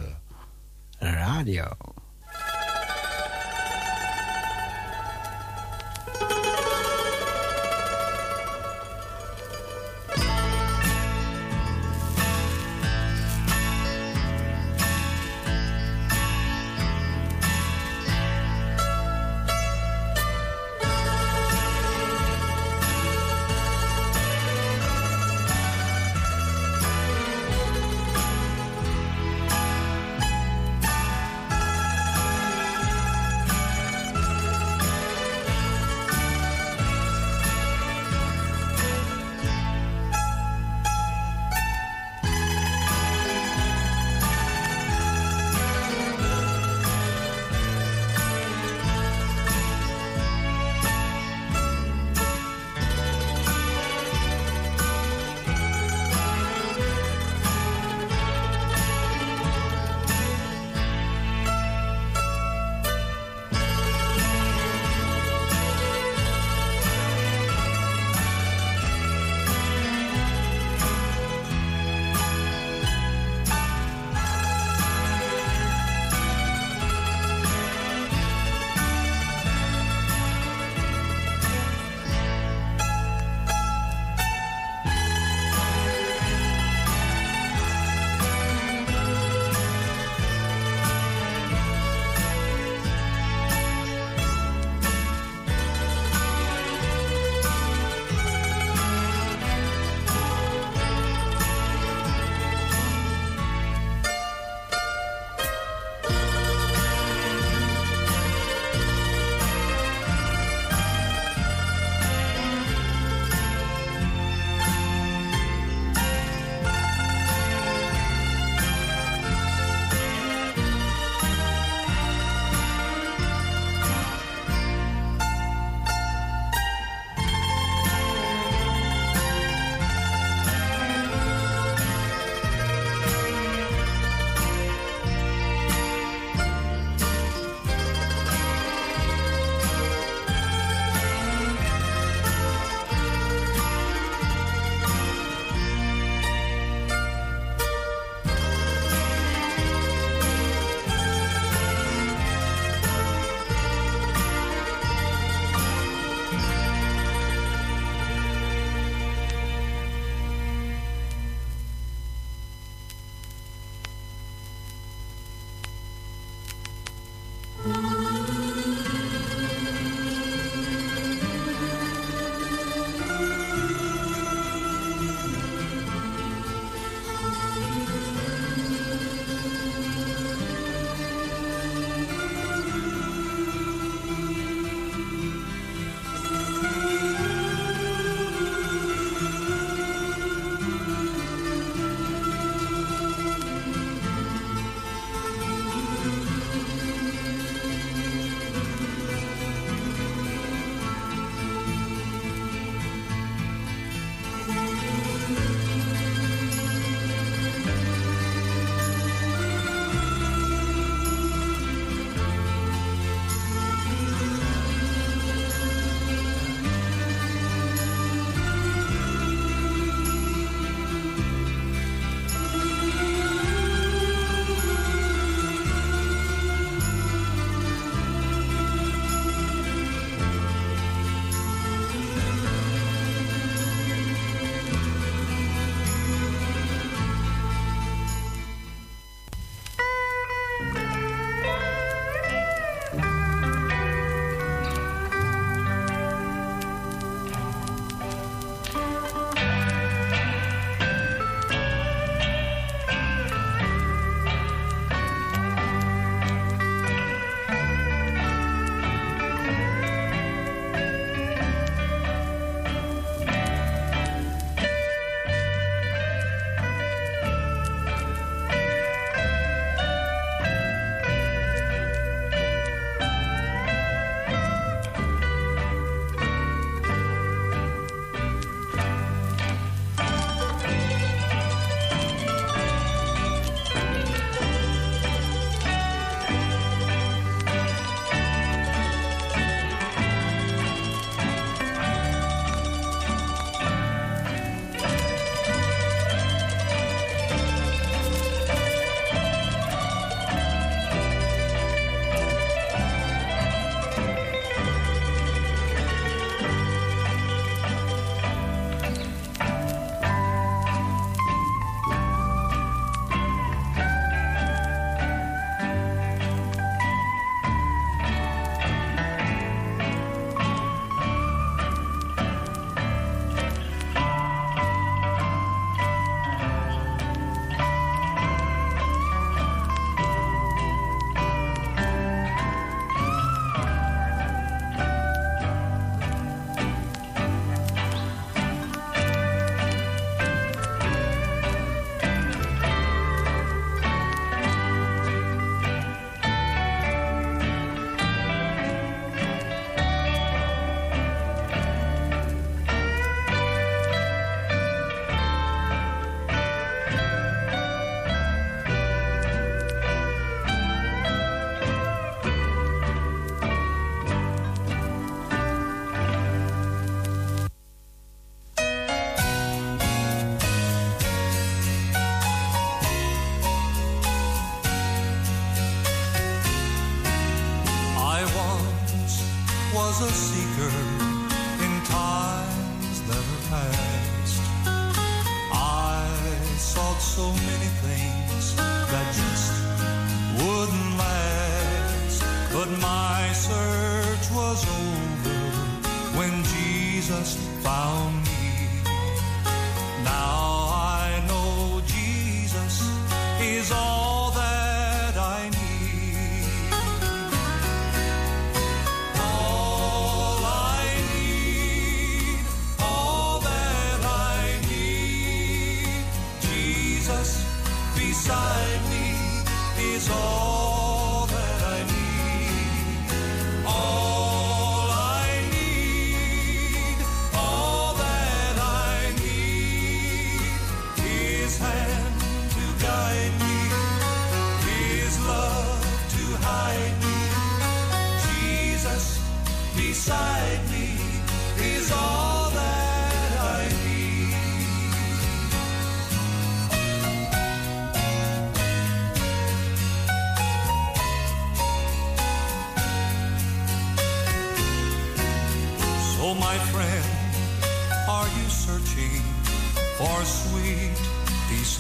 [0.97, 1.65] Radio.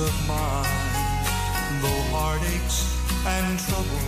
[0.01, 0.65] Of mind?
[1.81, 2.77] Though heartaches
[3.25, 4.00] and troubles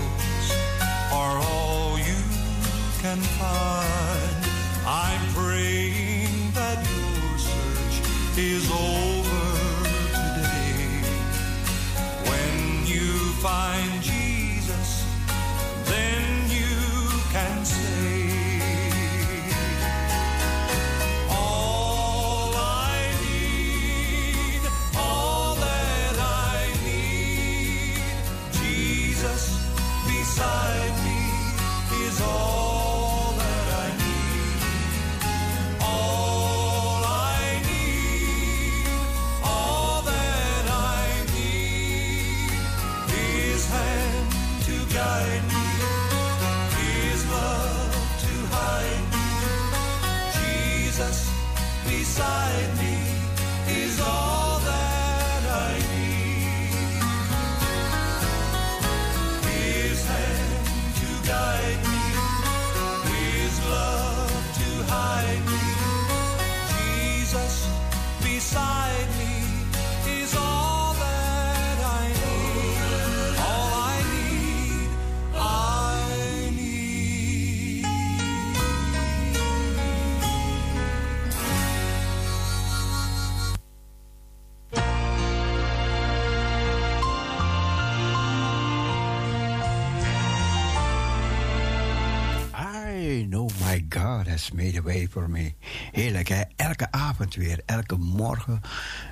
[94.34, 95.54] has made a way for me.
[95.92, 96.42] Heerlijk, hè?
[96.56, 98.62] Elke avond weer, elke morgen.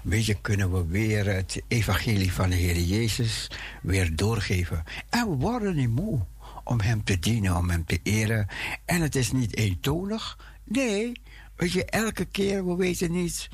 [0.03, 3.47] Weet je, kunnen we weer het evangelie van de Heer Jezus
[3.81, 4.83] weer doorgeven.
[5.09, 6.19] En we worden niet moe
[6.63, 8.47] om Hem te dienen, om Hem te eren.
[8.85, 10.37] En het is niet eentonig.
[10.63, 11.11] Nee,
[11.55, 13.49] weet je, elke keer, we weten niet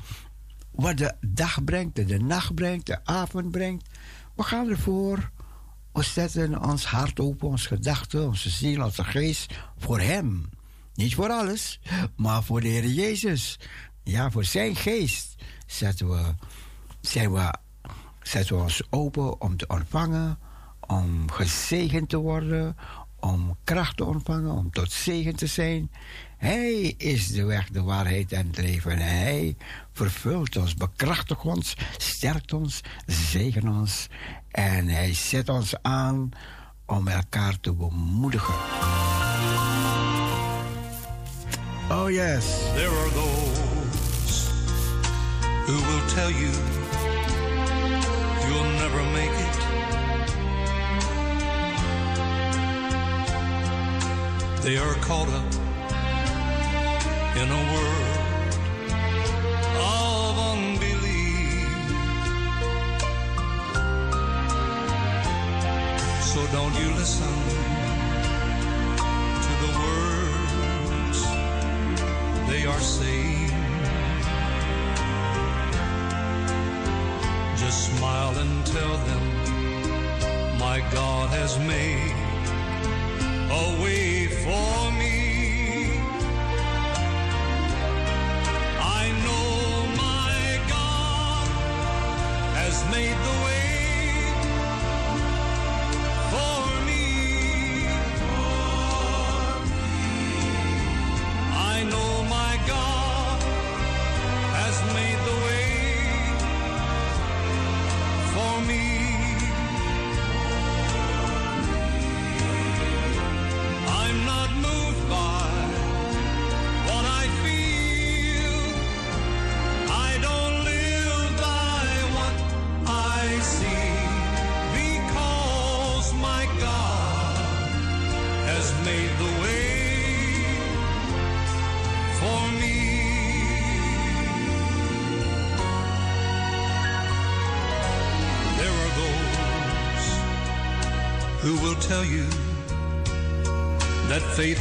[0.70, 3.88] wat de dag brengt, de nacht brengt, de avond brengt.
[4.36, 5.30] We gaan ervoor.
[5.92, 10.48] We zetten ons hart open, onze gedachten, onze ziel, onze geest voor Hem.
[10.98, 11.80] Niet voor alles,
[12.16, 13.58] maar voor de Heer Jezus.
[14.02, 15.34] Ja, voor Zijn geest
[15.66, 16.34] zetten we,
[17.00, 17.54] zijn we,
[18.22, 20.38] zetten we ons open om te ontvangen,
[20.80, 22.76] om gezegend te worden,
[23.20, 25.90] om kracht te ontvangen, om tot zegen te zijn.
[26.36, 28.90] Hij is de weg, de waarheid en het leven.
[28.90, 29.56] En Hij
[29.92, 34.06] vervult ons, bekrachtigt ons, sterkt ons, zegen ons.
[34.50, 36.30] En Hij zet ons aan
[36.86, 38.54] om elkaar te bemoedigen.
[41.90, 42.70] Oh yes.
[42.74, 43.58] There are those
[45.64, 46.52] who will tell you
[48.44, 49.56] you'll never make it.
[54.62, 55.54] They are caught up
[57.40, 58.54] in a world
[59.80, 61.72] of unbelief.
[66.20, 67.67] So don't you listen
[72.48, 73.50] they are saying.
[77.56, 79.24] Just smile and tell them,
[80.58, 82.14] my God has made
[83.50, 85.16] a way for me.
[89.00, 91.48] I know my God
[92.60, 93.47] has made the way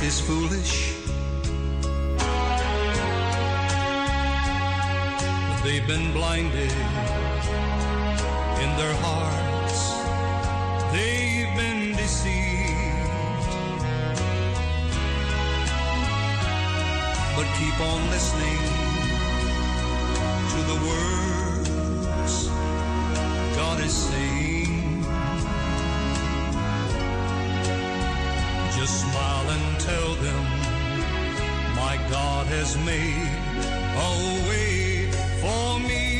[0.07, 0.93] is foolish.
[5.65, 6.71] They've been blinded
[8.63, 9.79] in their hearts.
[10.93, 13.43] They've been deceived.
[17.35, 18.61] But keep on listening
[20.53, 22.33] to the words
[23.57, 24.66] God is saying.
[28.87, 30.43] smile and tell them
[31.75, 33.31] my God has made
[34.09, 36.16] a way for me.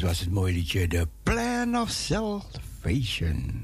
[0.00, 3.59] dat was het mooie liedje The Plan of Salvation.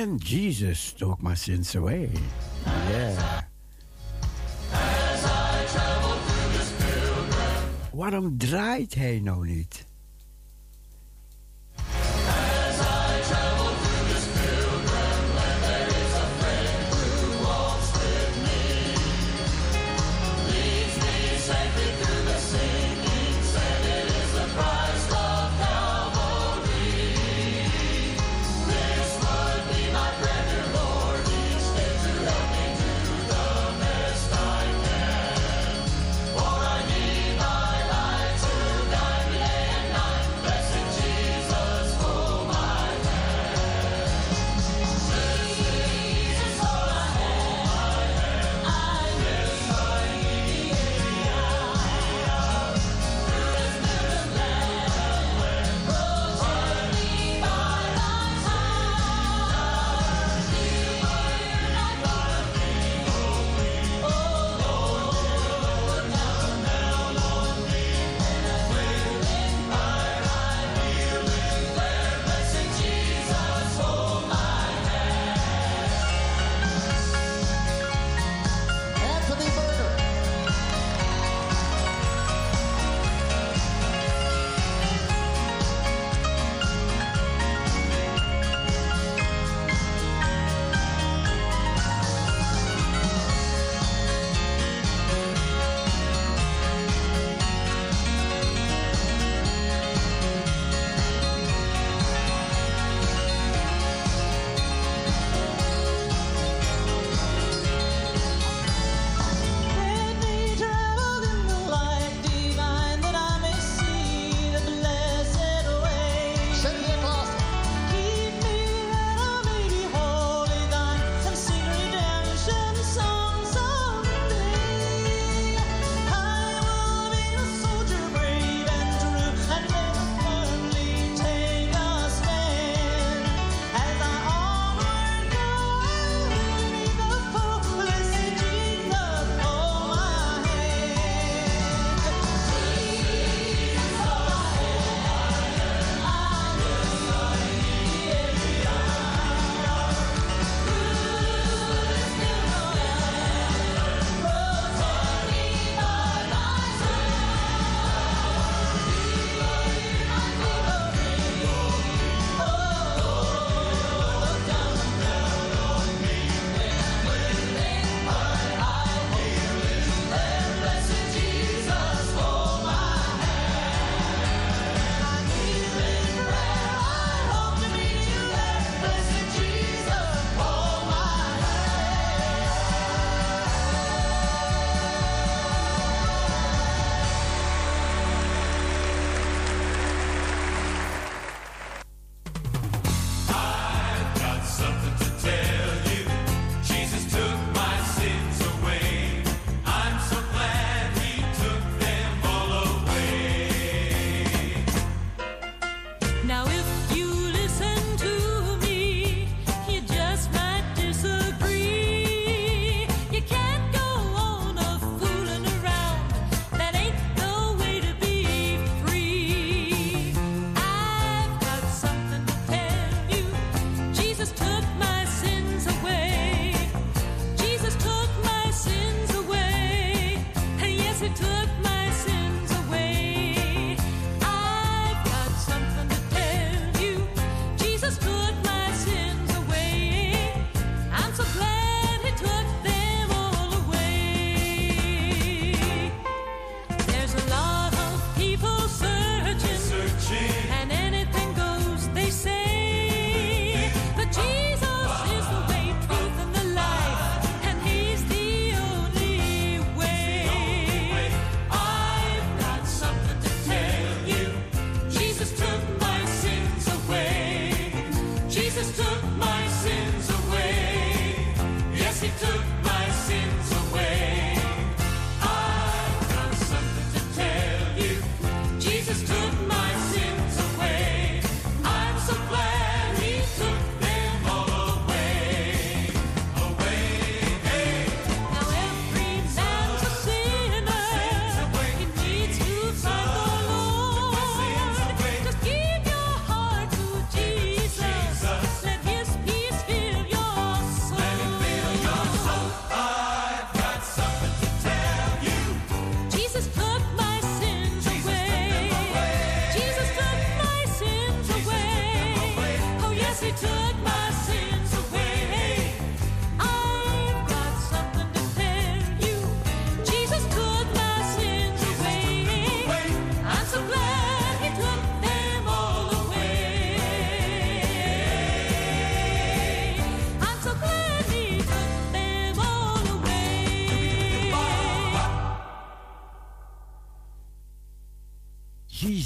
[0.00, 2.08] And Jesus took my sins away.
[2.90, 3.42] Yeah.
[7.92, 9.86] Waarom draait hij nou niet?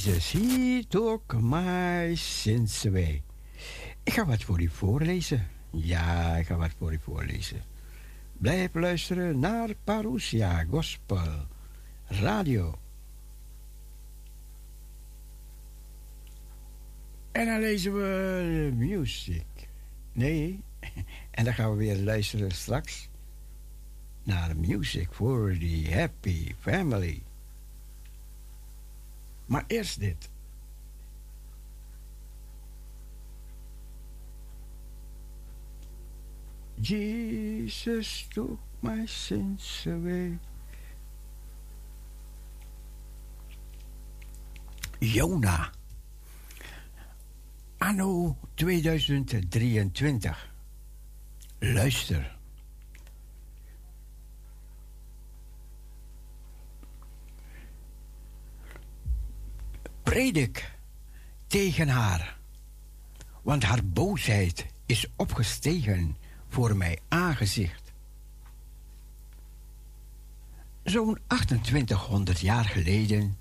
[0.05, 3.23] Jesus, he took my sins away.
[4.03, 5.47] Ik ga wat voor u voorlezen.
[5.71, 7.63] Ja, ik ga wat voor u voorlezen.
[8.33, 11.47] Blijf luisteren naar Parousia Gospel
[12.07, 12.79] Radio.
[17.33, 19.69] En dan lezen we music.
[20.13, 20.63] Nee,
[21.31, 23.09] en dan gaan we weer luisteren straks
[24.23, 27.23] naar music voor the happy family.
[29.47, 30.31] Maar eerst dit.
[36.81, 40.39] Jesus took my sins away.
[44.99, 45.71] Jona.
[47.79, 50.51] Anno 2023.
[51.59, 52.34] Luister.
[60.15, 60.73] Predik
[61.47, 62.39] tegen haar,
[63.43, 66.17] want haar boosheid is opgestegen
[66.49, 67.93] voor mijn aangezicht.
[70.83, 73.37] Zo'n 2800 jaar geleden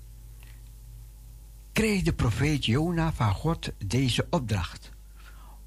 [1.72, 4.90] kreeg de profeet Jona van God deze opdracht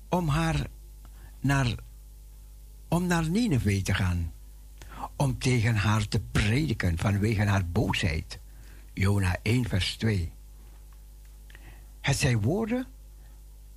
[0.09, 0.67] om haar
[1.39, 1.75] naar,
[2.87, 4.33] om naar Nineveh te gaan,
[5.15, 8.39] om tegen haar te prediken vanwege haar boosheid.
[8.93, 10.35] Jona 1 vers 2.
[12.07, 12.87] Het zijn woorden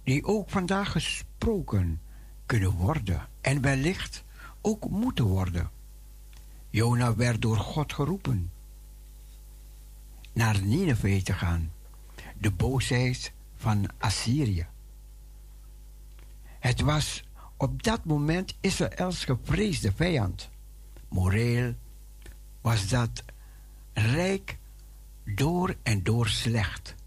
[0.03, 2.01] die ook vandaag gesproken
[2.47, 4.25] kunnen worden en wellicht
[4.61, 5.71] ook moeten worden.
[6.69, 8.51] Jona werd door God geroepen
[10.33, 11.73] naar Nineveh te gaan,
[12.39, 14.67] de boosheid van Assyrië.
[16.59, 17.25] Het was
[17.57, 20.51] op dat moment Israëls gevreesde vijand.
[21.09, 21.75] Moreel
[22.61, 23.25] was dat
[23.93, 24.59] rijk
[25.25, 26.99] door en door slecht.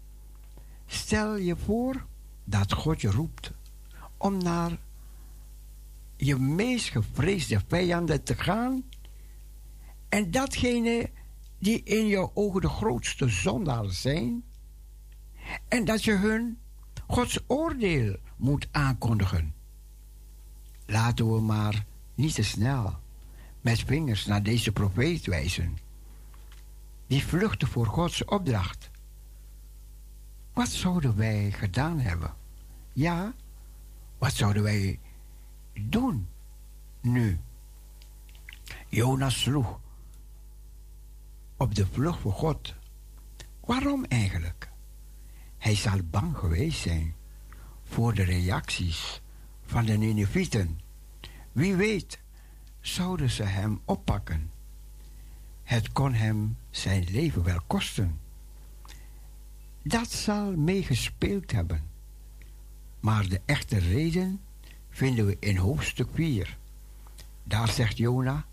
[0.94, 2.06] Stel je voor
[2.44, 3.52] dat God je roept
[4.16, 4.78] om naar
[6.16, 8.84] je meest gevreesde vijanden te gaan
[10.08, 11.10] en datgene
[11.58, 14.44] die in jouw ogen de grootste zondaar zijn
[15.68, 16.58] en dat je hun
[17.06, 19.54] Gods oordeel moet aankondigen.
[20.86, 22.98] Laten we maar niet te snel
[23.60, 25.78] met vingers naar deze profeet wijzen.
[27.06, 28.92] Die vluchtte voor Gods opdracht.
[30.54, 32.34] Wat zouden wij gedaan hebben?
[32.92, 33.34] Ja,
[34.18, 35.00] wat zouden wij
[35.80, 36.28] doen
[37.00, 37.40] nu?
[38.88, 39.80] Jonas sloeg
[41.56, 42.74] op de vlucht voor God.
[43.60, 44.70] Waarom eigenlijk?
[45.58, 47.14] Hij zal bang geweest zijn
[47.82, 49.22] voor de reacties
[49.64, 50.80] van de Ninevieten.
[51.52, 52.20] Wie weet,
[52.80, 54.50] zouden ze hem oppakken.
[55.62, 58.20] Het kon hem zijn leven wel kosten.
[59.86, 61.82] Dat zal meegespeeld hebben.
[63.00, 64.40] Maar de echte reden
[64.90, 66.58] vinden we in hoofdstuk 4.
[67.42, 68.46] Daar zegt Jona: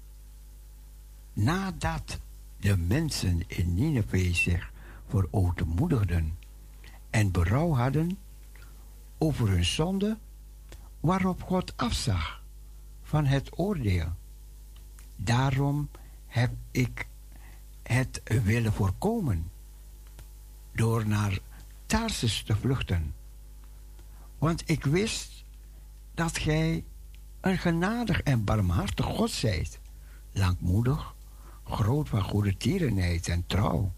[1.33, 2.19] Nadat
[2.57, 4.71] de mensen in Nineveh zich
[5.07, 6.37] verootmoedigden
[7.09, 8.17] en berouw hadden
[9.17, 10.17] over hun zonde,
[10.99, 12.43] waarop God afzag
[13.03, 14.13] van het oordeel.
[15.15, 15.89] Daarom
[16.27, 17.07] heb ik
[17.83, 19.51] het willen voorkomen
[20.81, 21.39] door naar
[21.85, 23.15] Tarsus te vluchten.
[24.37, 25.43] Want ik wist
[26.13, 26.83] dat gij
[27.41, 29.79] een genadig en barmhartig God zijt,
[30.31, 31.15] langmoedig,
[31.63, 33.93] groot van goede tierenheid en trouw.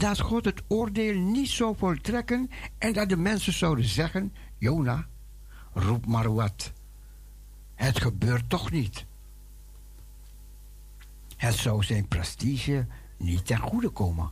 [0.00, 5.06] Dat God het oordeel niet zou voltrekken en dat de mensen zouden zeggen: Jona,
[5.72, 6.72] roep maar wat.
[7.74, 9.06] Het gebeurt toch niet.
[11.36, 14.30] Het zou zijn prestige niet ten goede komen.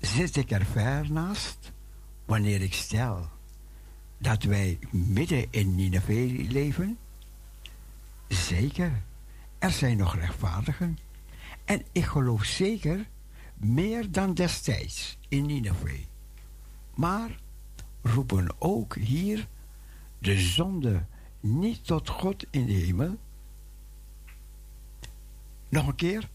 [0.00, 1.72] Zit ik er ver naast
[2.24, 3.28] wanneer ik stel
[4.18, 6.98] dat wij midden in Nineveh leven?
[8.28, 9.02] Zeker,
[9.58, 10.98] er zijn nog rechtvaardigen.
[11.64, 13.06] En ik geloof zeker
[13.60, 16.00] meer dan destijds in Nineveh.
[16.94, 17.38] Maar
[18.02, 19.48] roepen ook hier
[20.18, 21.04] de zonde
[21.40, 23.16] niet tot God in de hemel?
[25.68, 26.28] Nog een keer.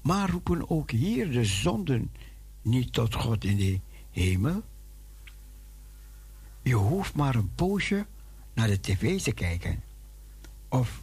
[0.00, 2.10] Maar roepen ook hier de zonden
[2.62, 4.62] niet tot God in de hemel?
[6.62, 8.06] Je hoeft maar een poosje
[8.52, 9.82] naar de tv te kijken.
[10.68, 11.00] Of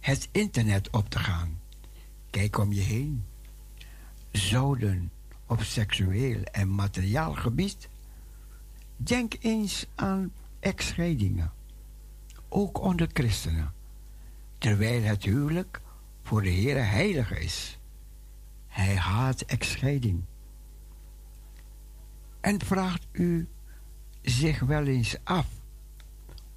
[0.00, 1.60] het internet op te gaan.
[2.30, 3.24] Kijk om je heen.
[4.32, 5.10] Zouden
[5.46, 7.88] op seksueel en materiaal gebied.
[8.96, 11.52] Denk eens aan echtscheidingen.
[12.48, 13.72] Ook onder christenen.
[14.58, 15.80] Terwijl het huwelijk
[16.22, 17.78] voor de Heer heilig is.
[18.66, 20.22] Hij haat echtscheiding.
[22.40, 23.48] En vraagt u
[24.22, 25.46] zich wel eens af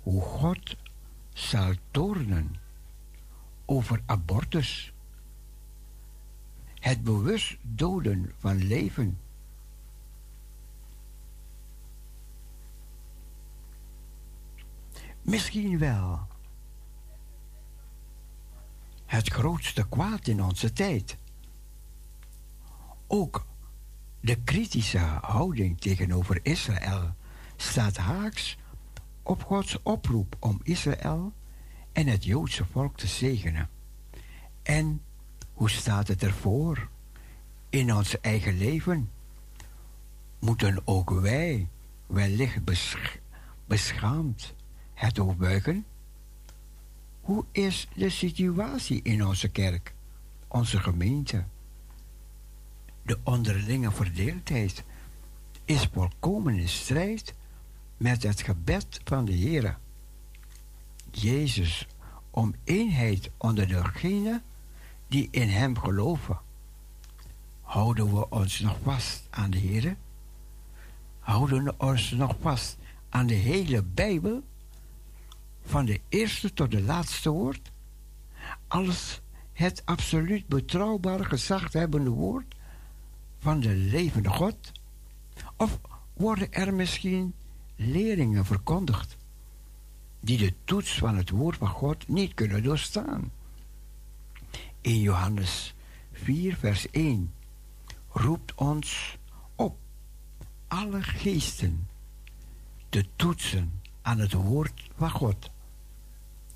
[0.01, 0.75] hoe God
[1.33, 2.55] zal tornen
[3.65, 4.93] over abortus,
[6.85, 9.19] het bewust doden van leven.
[15.21, 16.27] Misschien wel
[19.05, 21.17] het grootste kwaad in onze tijd.
[23.07, 23.45] Ook
[24.19, 27.13] de kritische houding tegenover Israël
[27.55, 28.57] staat haaks
[29.23, 31.33] op Gods oproep om Israël
[31.91, 33.69] en het Joodse volk te zegenen.
[34.63, 35.01] En
[35.55, 36.87] hoe staat het ervoor?
[37.69, 39.09] In ons eigen leven
[40.39, 41.67] moeten ook wij
[42.07, 43.17] wellicht besch-
[43.65, 44.53] beschaamd
[44.93, 45.85] het opbuigen?
[47.21, 49.93] Hoe is de situatie in onze kerk,
[50.47, 51.43] onze gemeente?
[53.01, 54.83] De onderlinge verdeeldheid
[55.65, 57.33] is volkomen in strijd
[57.97, 59.77] met het gebed van de Heer.
[61.11, 61.87] Jezus
[62.31, 64.43] om eenheid onder degenen
[65.07, 66.39] die in Hem geloven.
[67.61, 69.95] Houden we ons nog vast aan de Heer?
[71.19, 72.77] Houden we ons nog vast
[73.09, 74.43] aan de hele Bijbel?
[75.65, 77.71] Van de eerste tot de laatste woord?
[78.67, 79.21] Als
[79.53, 82.55] het absoluut betrouwbare gezaghebbende woord
[83.39, 84.71] van de levende God?
[85.57, 85.79] Of
[86.13, 87.33] worden er misschien
[87.75, 89.17] leerlingen verkondigd
[90.19, 93.31] die de toets van het woord van God niet kunnen doorstaan?
[94.85, 95.73] In Johannes
[96.11, 97.33] 4, vers 1
[98.09, 99.17] roept ons
[99.55, 99.77] op
[100.67, 101.87] alle geesten
[102.89, 105.49] te toetsen aan het woord van God.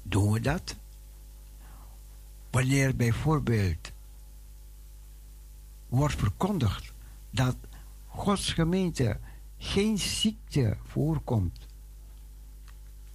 [0.02, 0.76] Doen we dat?
[2.50, 3.92] Wanneer bijvoorbeeld
[5.88, 6.94] wordt verkondigd
[7.30, 7.56] dat
[8.08, 9.20] Gods gemeente
[9.58, 11.68] geen ziekte voorkomt,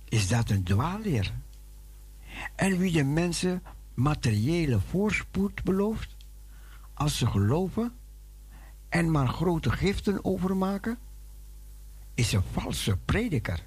[0.04, 1.34] is dat een dwaalleer.
[2.54, 3.62] En wie de mensen
[3.94, 6.16] materiële voorspoed belooft,
[6.94, 7.92] als ze geloven
[8.88, 10.98] en maar grote giften overmaken,
[12.14, 13.64] is een valse prediker.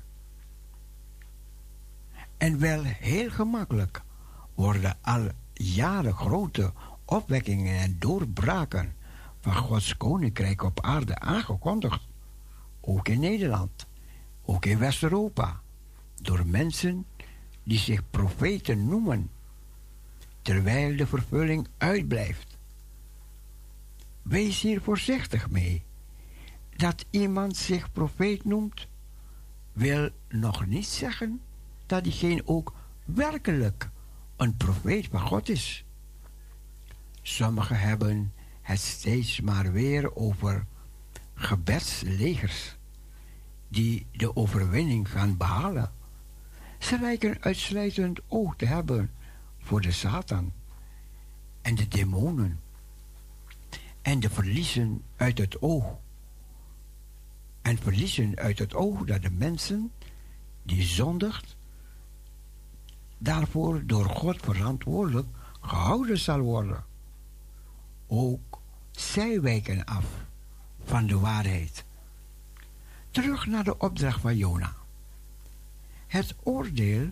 [2.38, 4.02] En wel heel gemakkelijk
[4.56, 6.74] worden al jaren grote
[7.06, 8.96] opwekkingen en doorbraken
[9.40, 12.02] van Gods koninkrijk op aarde aangekondigd.
[12.82, 13.88] Ook in Nederland,
[14.46, 15.62] ook in West-Europa,
[16.22, 17.06] door mensen
[17.64, 19.30] die zich profeten noemen,
[20.48, 22.58] terwijl de vervulling uitblijft.
[24.22, 25.84] Wees hier voorzichtig mee.
[26.76, 28.88] Dat iemand zich profeet noemt,
[29.74, 31.42] wil nog niet zeggen
[31.86, 32.74] dat diegene ook
[33.06, 33.90] werkelijk
[34.36, 35.86] een profeet van God is.
[37.22, 40.66] Sommigen hebben het steeds maar weer over
[41.34, 42.78] gebedslegers
[43.68, 45.92] die de overwinning gaan behalen.
[46.80, 49.12] Ze lijken uitsluitend oog te hebben
[49.68, 50.54] voor de Satan
[51.62, 52.60] en de demonen
[54.02, 55.86] en de verliezen uit het oog.
[57.62, 59.92] En verliezen uit het oog dat de mensen
[60.64, 61.56] die zondigt
[63.18, 65.28] daarvoor door God verantwoordelijk
[65.62, 66.86] gehouden zal worden.
[68.08, 68.60] Ook
[68.92, 70.06] zij wijken af
[70.84, 71.86] van de waarheid.
[73.12, 74.76] Terug naar de opdracht van Jona.
[76.08, 77.10] Het oordeel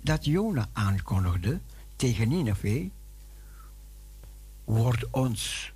[0.00, 1.60] dat Jona aankondigde
[1.96, 2.90] tegen Nineveh
[4.64, 5.72] wordt ons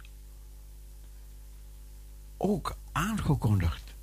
[2.36, 3.94] ook aangekondigd.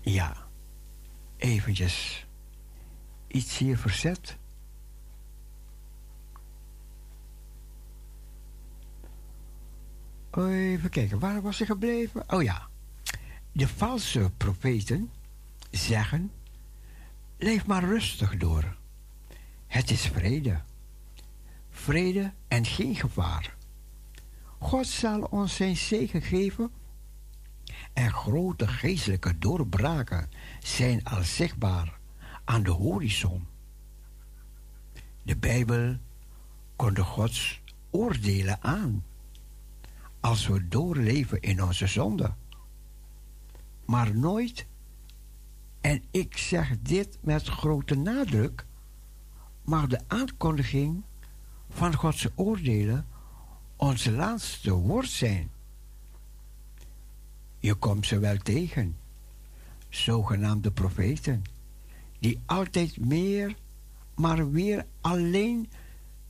[0.00, 0.36] Ja,
[1.36, 2.26] eventjes
[3.26, 4.38] iets hier verzet.
[10.30, 12.24] Even kijken, waar was ik gebleven?
[12.26, 12.69] Oh ja,
[13.52, 15.10] de valse profeten
[15.70, 16.32] zeggen:
[17.36, 18.76] leef maar rustig door.
[19.66, 20.60] Het is vrede.
[21.70, 23.56] Vrede en geen gevaar.
[24.58, 26.70] God zal ons zijn zegen geven
[27.92, 30.30] en grote geestelijke doorbraken
[30.62, 31.98] zijn al zichtbaar
[32.44, 33.46] aan de horizon.
[35.22, 35.96] De Bijbel
[36.76, 39.04] kondigt Gods oordelen aan
[40.20, 42.34] als we doorleven in onze zonde.
[43.90, 44.66] Maar nooit,
[45.80, 48.66] en ik zeg dit met grote nadruk,
[49.64, 51.02] mag de aankondiging
[51.68, 53.06] van Gods oordelen
[53.76, 55.50] ons laatste woord zijn.
[57.58, 58.96] Je komt ze wel tegen,
[59.88, 61.42] zogenaamde profeten,
[62.18, 63.56] die altijd meer,
[64.14, 65.70] maar weer alleen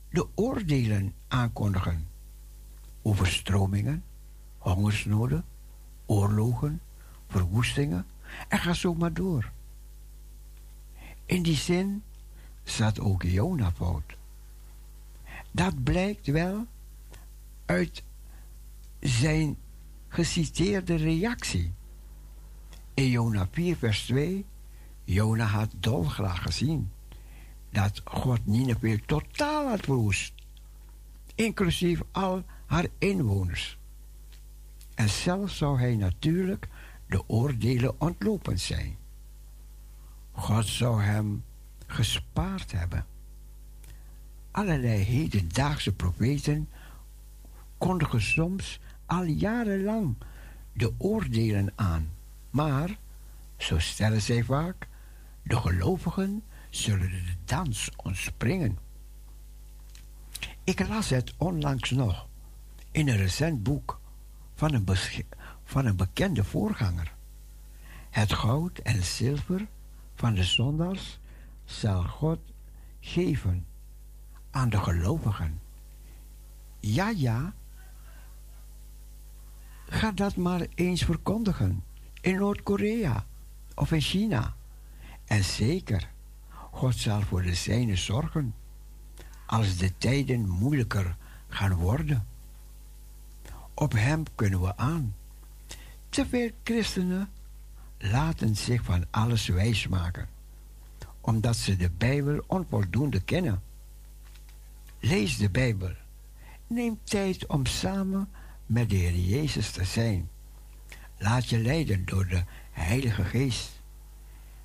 [0.09, 2.07] de oordelen aankondigen.
[3.01, 4.03] Overstromingen,
[4.57, 5.45] hongersnoden,
[6.05, 6.81] oorlogen,
[7.31, 8.05] verwoestingen
[8.47, 9.51] en ga zo maar door.
[11.25, 12.03] In die zin
[12.63, 14.17] zat ook Jona fout.
[15.51, 16.65] Dat blijkt wel
[17.65, 18.03] uit
[18.99, 19.57] zijn
[20.07, 21.73] geciteerde reactie.
[22.93, 24.45] In Jona 4, vers 2,
[25.03, 26.91] Jona had dolgraag gezien
[27.69, 30.33] dat God Nineveh totaal had verwoest,
[31.35, 33.77] inclusief al haar inwoners.
[34.95, 36.67] En zelfs zou hij natuurlijk
[37.11, 38.97] de oordelen ontlopen zijn.
[40.31, 41.43] God zou hem
[41.87, 43.05] gespaard hebben.
[44.51, 46.69] Allerlei hedendaagse profeten
[47.77, 50.15] kondigen soms al jarenlang
[50.73, 52.09] de oordelen aan.
[52.49, 52.97] Maar,
[53.57, 54.87] zo stellen zij vaak,
[55.43, 58.77] de gelovigen zullen de dans ontspringen.
[60.63, 62.27] Ik las het onlangs nog
[62.91, 63.99] in een recent boek
[64.55, 64.85] van een,
[65.71, 67.13] van een bekende voorganger.
[68.09, 69.67] Het goud en zilver
[70.15, 71.19] van de zondags
[71.65, 72.39] zal God
[72.99, 73.65] geven
[74.49, 75.61] aan de gelovigen.
[76.79, 77.53] Ja, ja,
[79.85, 81.83] ga dat maar eens verkondigen
[82.21, 83.25] in Noord-Korea
[83.75, 84.55] of in China.
[85.25, 86.09] En zeker,
[86.71, 88.55] God zal voor de zijnen zorgen
[89.45, 91.17] als de tijden moeilijker
[91.47, 92.27] gaan worden.
[93.73, 95.15] Op Hem kunnen we aan.
[96.11, 97.29] Te veel christenen
[97.97, 100.29] laten zich van alles wijsmaken,
[101.21, 103.63] omdat ze de Bijbel onvoldoende kennen.
[104.99, 105.91] Lees de Bijbel.
[106.67, 108.29] Neem tijd om samen
[108.65, 110.29] met de Heer Jezus te zijn.
[111.17, 113.81] Laat je leiden door de Heilige Geest.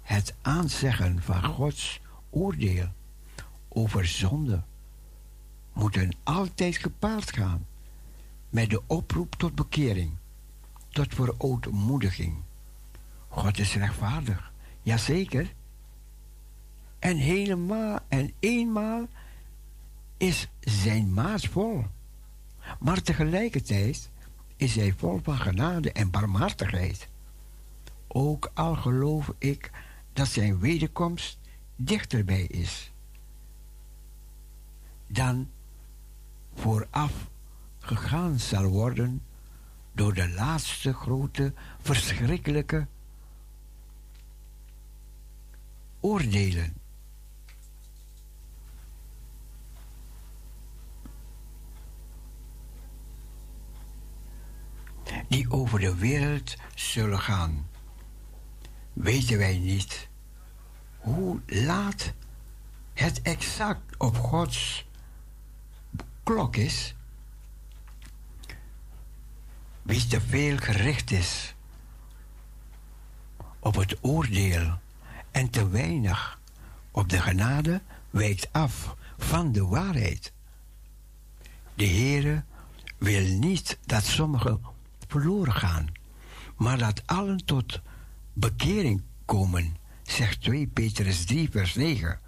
[0.02, 2.00] Het aanzeggen van Gods
[2.30, 2.88] oordeel
[3.68, 4.62] over zonde
[5.72, 7.66] moeten altijd gepaard gaan
[8.48, 10.16] met de oproep tot bekering,
[10.96, 12.34] tot verootmoediging.
[13.28, 14.52] God is rechtvaardig,
[14.82, 15.52] jazeker.
[16.98, 19.06] En helemaal en eenmaal
[20.16, 21.84] is zijn maat vol.
[22.78, 24.10] Maar tegelijkertijd
[24.56, 27.08] is hij vol van genade en barmhartigheid.
[28.06, 29.70] Ook al geloof ik
[30.12, 31.38] dat zijn wederkomst
[31.76, 32.92] dichterbij is
[35.06, 35.50] dan
[36.54, 37.30] vooraf
[37.78, 39.22] gegaan zal worden
[39.96, 42.86] door de laatste grote, verschrikkelijke
[46.00, 46.74] oordelen.
[55.28, 57.68] Die over de wereld zullen gaan.
[58.92, 60.08] Weten wij niet
[60.98, 62.12] hoe laat
[62.94, 64.86] het exact op Gods
[66.22, 66.95] klok is?
[69.86, 71.54] Wie te veel gericht is
[73.58, 74.78] op het oordeel
[75.30, 76.40] en te weinig
[76.90, 80.32] op de genade wijkt af van de waarheid.
[81.74, 82.44] De Heere
[82.98, 84.60] wil niet dat sommigen
[85.06, 85.92] verloren gaan,
[86.56, 87.80] maar dat allen tot
[88.32, 92.20] bekering komen, zegt 2 Petrus 3, vers 9,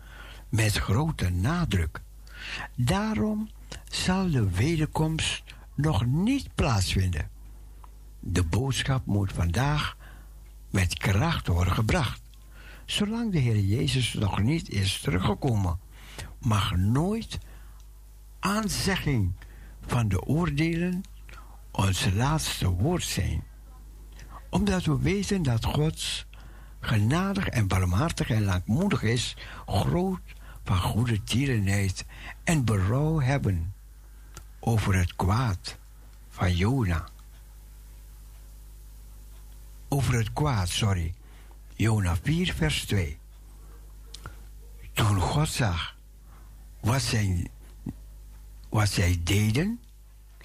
[0.49, 2.01] met grote nadruk.
[2.75, 3.49] Daarom
[3.91, 5.43] zal de wederkomst
[5.75, 7.37] nog niet plaatsvinden.
[8.31, 9.97] De boodschap moet vandaag
[10.71, 12.21] met kracht worden gebracht.
[12.85, 15.81] Zolang de Heer Jezus nog niet is teruggekomen,
[16.39, 17.39] mag nooit
[18.39, 19.33] aanzegging
[19.87, 21.03] van de oordelen
[21.71, 23.45] ons laatste woord zijn.
[24.51, 26.27] Omdat we weten dat God
[26.81, 30.21] genadig en barmhartig en langmoedig is, groot
[30.65, 32.05] van goede tierenheid
[32.45, 33.75] en berouw hebben
[34.61, 35.79] over het kwaad
[36.29, 37.09] van Jona.
[39.89, 41.15] Over het kwaad, sorry.
[41.75, 43.19] Jona 4, vers 2.
[44.93, 45.97] Toen God zag
[46.81, 47.51] wat zij,
[48.69, 49.81] wat zij deden,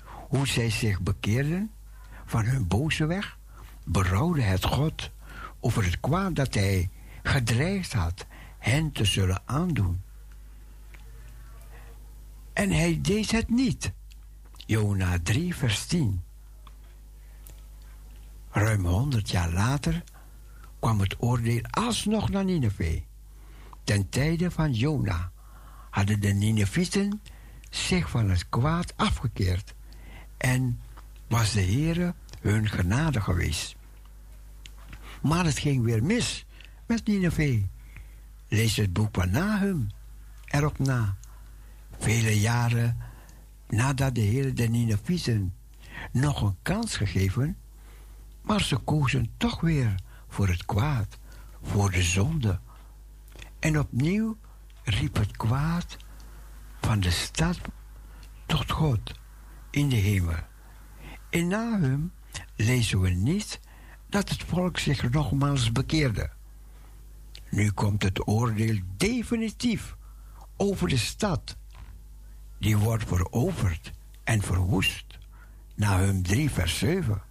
[0.03, 1.71] hoe zij zich bekeerden
[2.25, 3.37] van hun boze weg,
[3.83, 5.11] berouwde het God
[5.59, 6.89] over het kwaad dat hij
[7.23, 8.25] gedreigd had
[8.59, 10.01] hen te zullen aandoen.
[12.53, 13.91] En hij deed het niet.
[14.65, 16.23] Jona 3, vers 10.
[18.55, 20.03] Ruim honderd jaar later
[20.79, 23.01] kwam het oordeel alsnog naar Nineveh.
[23.83, 25.31] Ten tijde van Jona
[25.89, 27.21] hadden de Ninevieten
[27.69, 29.73] zich van het kwaad afgekeerd
[30.37, 30.79] en
[31.27, 33.75] was de Heere hun genade geweest.
[35.21, 36.45] Maar het ging weer mis
[36.85, 37.63] met Nineveh.
[38.47, 39.87] Lees het boek van Nahum
[40.45, 41.17] erop na.
[41.99, 42.97] Vele jaren
[43.67, 45.53] nadat de Heer de Ninevieten
[46.11, 47.57] nog een kans gegeven,
[48.43, 49.95] maar ze kozen toch weer
[50.27, 51.17] voor het kwaad,
[51.61, 52.59] voor de zonde.
[53.59, 54.37] En opnieuw
[54.83, 55.97] riep het kwaad
[56.81, 57.59] van de stad
[58.45, 59.11] tot God
[59.69, 60.39] in de hemel.
[61.29, 62.11] In Nahum
[62.55, 63.59] lezen we niet
[64.09, 66.29] dat het volk zich nogmaals bekeerde.
[67.49, 69.95] Nu komt het oordeel definitief
[70.57, 71.57] over de stad.
[72.59, 73.91] Die wordt veroverd
[74.23, 75.17] en verwoest.
[75.75, 77.21] Nahum 3, vers 7.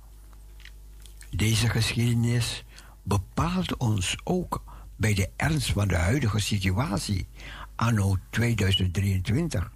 [1.37, 2.65] Deze geschiedenis
[3.03, 4.63] bepaalt ons ook
[4.97, 7.27] bij de ernst van de huidige situatie,
[7.75, 9.73] anno 2023.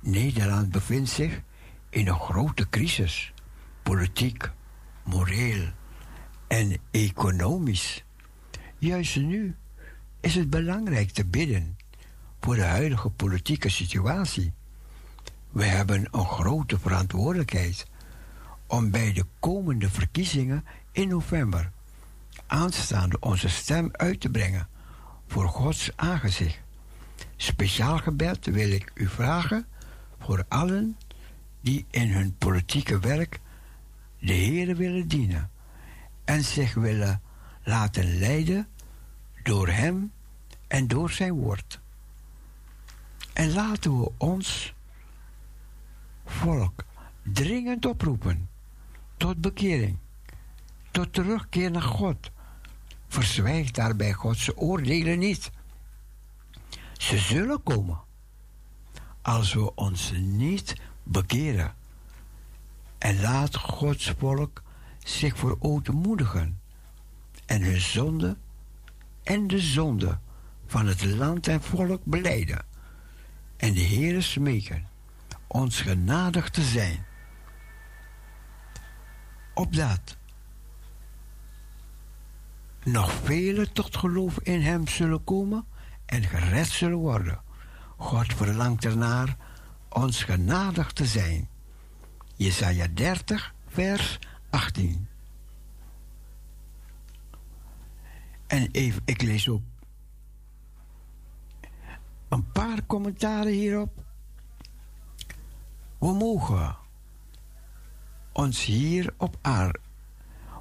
[0.00, 1.42] Nederland bevindt zich
[1.90, 3.32] in een grote crisis,
[3.82, 4.50] politiek,
[5.04, 5.68] moreel
[6.46, 8.04] en economisch.
[8.78, 9.56] Juist nu
[10.20, 11.76] is het belangrijk te bidden
[12.40, 14.52] voor de huidige politieke situatie.
[15.50, 17.86] We hebben een grote verantwoordelijkheid
[18.68, 21.70] om bij de komende verkiezingen in november
[22.46, 24.68] aanstaande onze stem uit te brengen
[25.26, 26.60] voor Gods aangezicht.
[27.36, 29.66] Speciaal gebed wil ik u vragen
[30.20, 30.96] voor allen
[31.60, 33.40] die in hun politieke werk
[34.18, 35.50] de Heer willen dienen
[36.24, 37.22] en zich willen
[37.62, 38.68] laten leiden
[39.42, 40.12] door Hem
[40.66, 41.80] en door Zijn woord.
[43.32, 44.74] En laten we ons
[46.24, 46.84] volk
[47.22, 48.48] dringend oproepen
[49.16, 49.98] tot bekering,
[50.98, 52.30] tot terugkeer naar God.
[53.08, 55.50] Verzwijg daarbij Gods oordelen niet.
[56.92, 58.00] Ze zullen komen
[59.22, 61.74] als we ons niet bekeren.
[62.98, 64.62] En laat Gods volk
[64.98, 66.60] zich verootmoedigen
[67.46, 68.36] en hun zonde
[69.22, 70.18] en de zonde
[70.66, 72.64] van het land en volk beleiden.
[73.56, 74.88] En de Heere smeken
[75.46, 77.06] ons genadig te zijn.
[79.54, 80.17] Opdat
[82.90, 85.66] nog velen tot geloof in Hem zullen komen
[86.06, 87.40] en gered zullen worden.
[87.96, 89.36] God verlangt ernaar
[89.88, 91.48] ons genadig te zijn.
[92.34, 94.18] Jesaja 30, vers
[94.50, 95.08] 18.
[98.46, 99.62] En even, ik lees ook
[102.28, 104.04] een paar commentaren hierop.
[105.98, 106.76] We mogen
[108.32, 109.80] ons hier op aarde.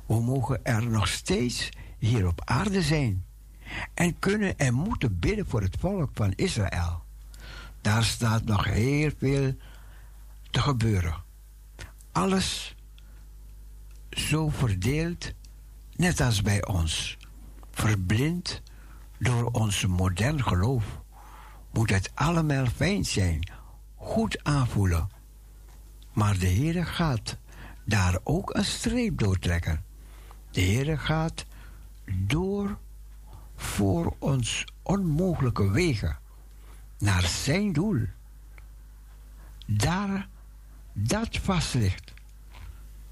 [0.05, 3.25] We mogen er nog steeds hier op aarde zijn.
[3.93, 7.03] En kunnen en moeten bidden voor het volk van Israël.
[7.81, 9.53] Daar staat nog heel veel
[10.49, 11.15] te gebeuren.
[12.11, 12.75] Alles
[14.09, 15.33] zo verdeeld,
[15.95, 17.17] net als bij ons.
[17.71, 18.61] Verblind
[19.17, 20.83] door ons modern geloof.
[21.71, 23.51] Moet het allemaal fijn zijn,
[23.95, 25.09] goed aanvoelen.
[26.13, 27.37] Maar de Heer gaat
[27.85, 29.83] daar ook een streep door trekken.
[30.51, 31.45] De Heer gaat
[32.13, 32.77] door
[33.55, 36.17] voor ons onmogelijke wegen
[36.97, 38.05] naar zijn doel.
[39.65, 40.27] Daar
[40.93, 42.13] dat vast ligt,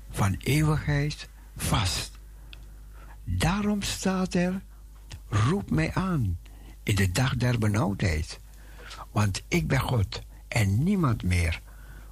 [0.10, 2.12] van eeuwigheid vast.
[3.24, 4.62] Daarom staat er,
[5.30, 6.40] roep mij aan
[6.84, 8.40] in de dag der benauwdheid,
[9.12, 11.62] want ik ben God en niemand meer.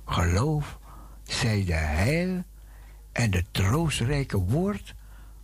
[0.05, 0.79] Geloof,
[1.23, 2.43] zij de heil
[3.11, 4.93] en de troostrijke woord,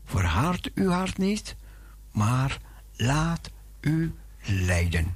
[0.10, 1.56] verhard uw hart niet,
[2.12, 2.58] maar
[2.96, 3.50] laat
[3.82, 4.14] u
[4.46, 5.16] leiden.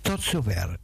[0.00, 0.78] Tot zover.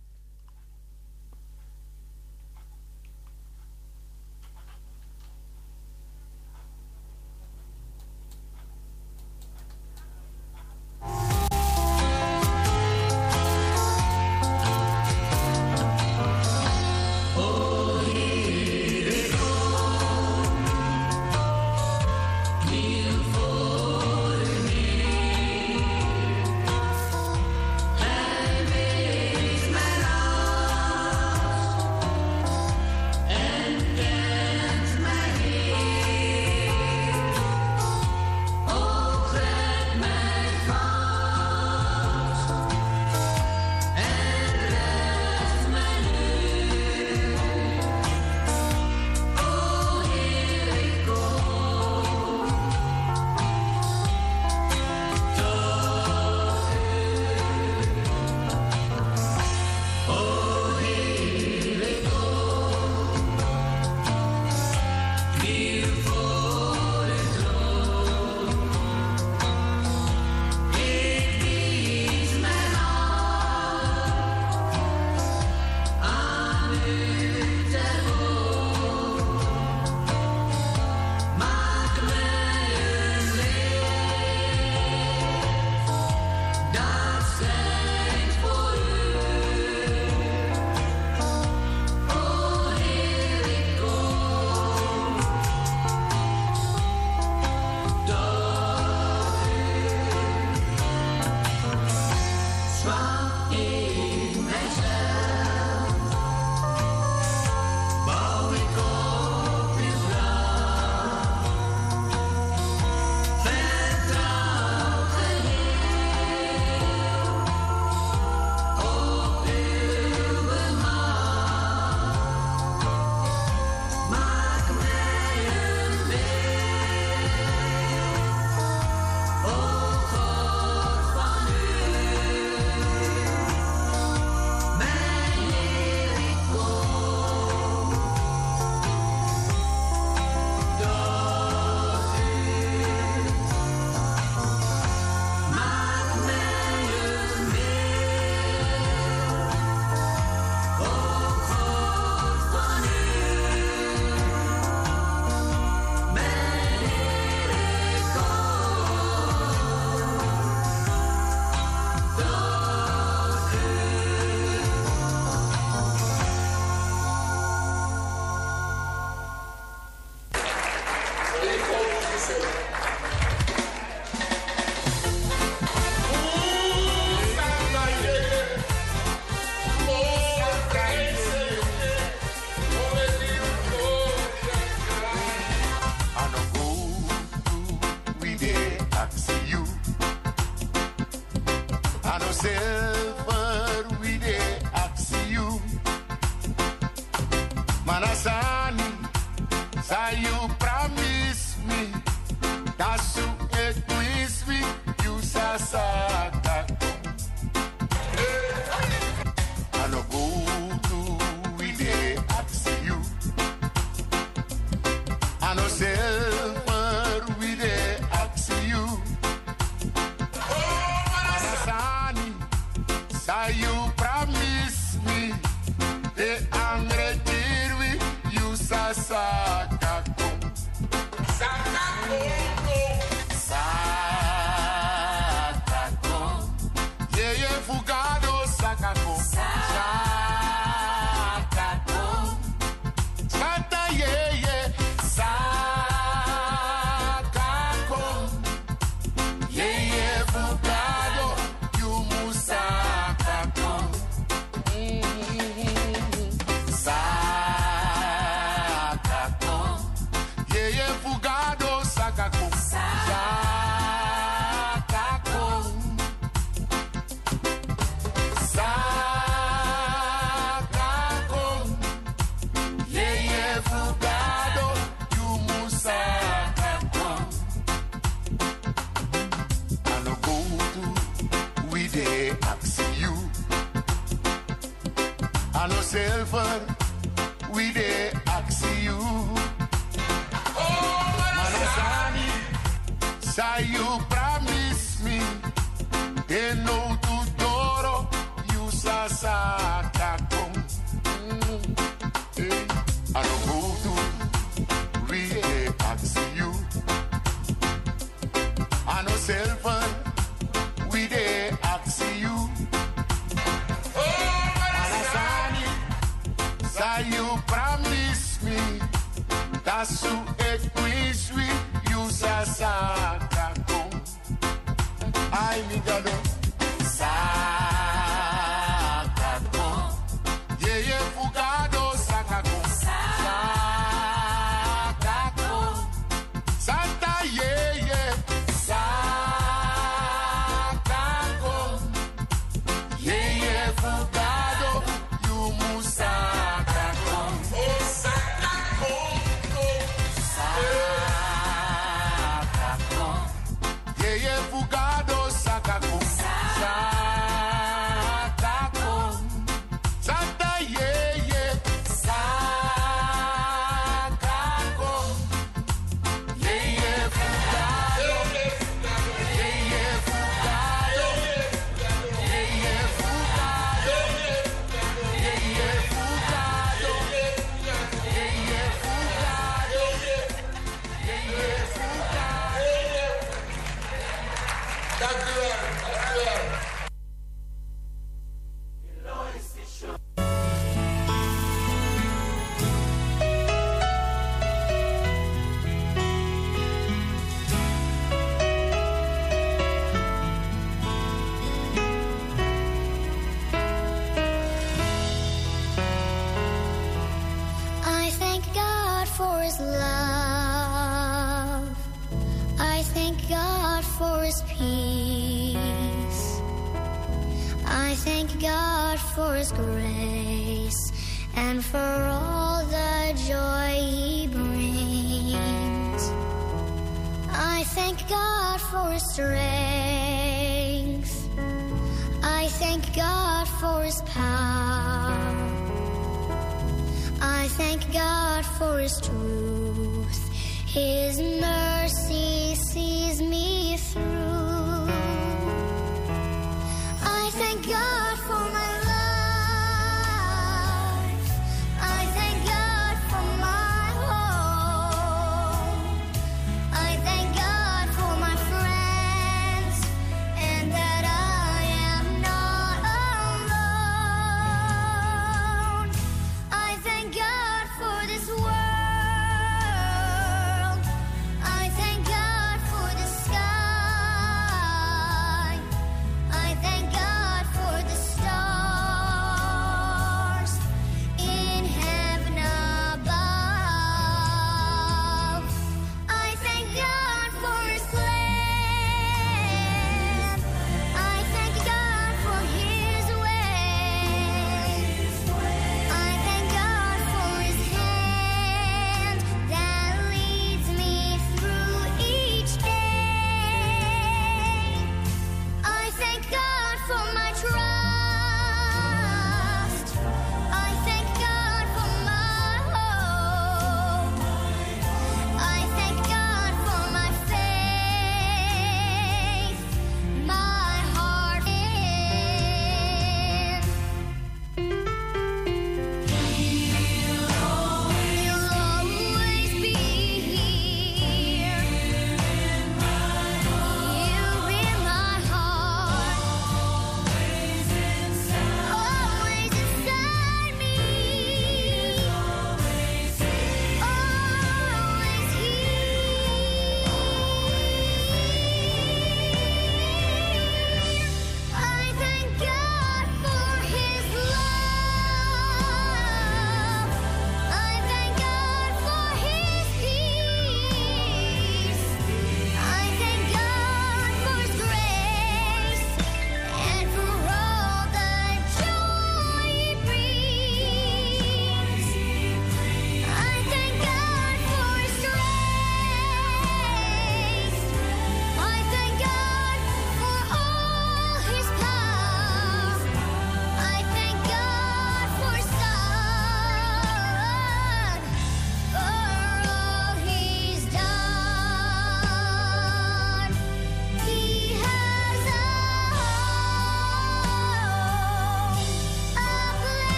[419.53, 420.00] For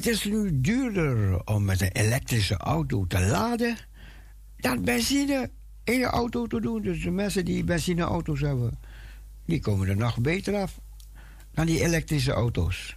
[0.00, 3.76] het is nu duurder om met een elektrische auto te laden
[4.56, 5.50] dan benzine
[5.84, 6.82] in je auto te doen.
[6.82, 8.78] Dus de mensen die benzineauto's hebben,
[9.44, 10.80] die komen er nog beter af
[11.52, 12.96] dan die elektrische auto's.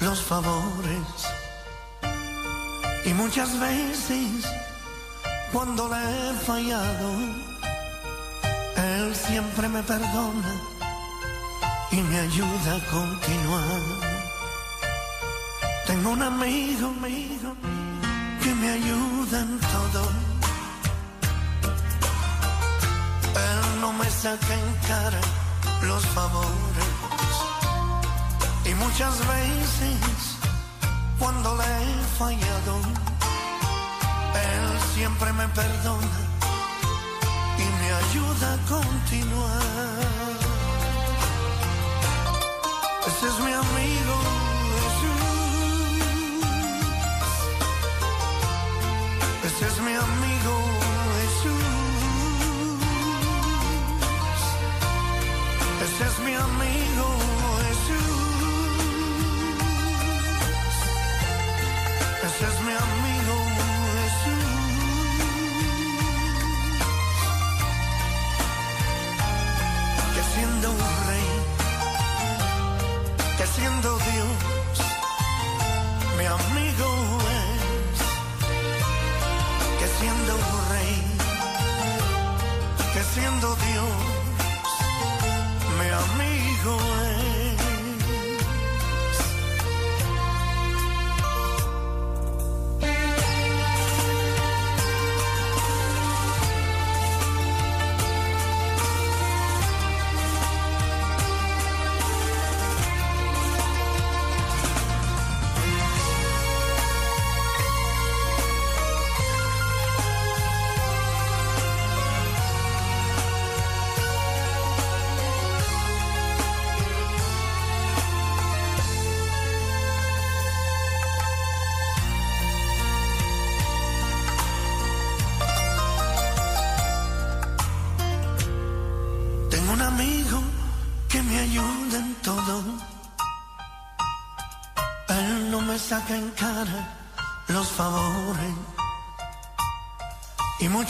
[0.00, 1.08] Los favores.
[3.04, 4.44] Y muchas veces,
[5.52, 7.08] cuando le he fallado,
[8.76, 10.52] él siempre me perdona
[11.90, 13.82] y me ayuda a continuar.
[15.86, 17.54] Tengo un amigo, amigo,
[18.42, 20.02] que que me ayuda en todo.
[23.48, 25.20] Él no me saca en cara
[25.82, 26.77] los favores.
[28.78, 30.36] Muchas veces,
[31.18, 32.80] cuando le he fallado,
[34.34, 36.20] Él siempre me perdona
[37.58, 39.98] y me ayuda a continuar.
[43.06, 44.27] Ese es mi amigo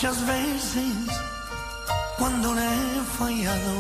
[0.01, 0.95] muchas veces,
[2.19, 3.75] cuando le he fallado,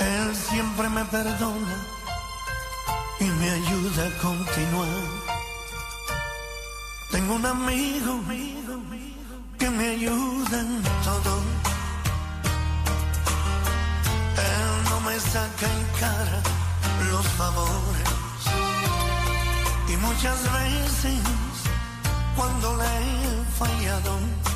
[0.00, 1.76] Él siempre me perdona
[3.20, 4.88] y me ayuda a continuar.
[7.12, 8.20] Tengo un amigo
[9.60, 11.34] que me ayuda en todo.
[14.50, 16.42] Él no me saca en cara
[17.12, 18.10] los favores.
[19.88, 21.20] Y muchas veces,
[22.34, 24.47] cuando le he fallado,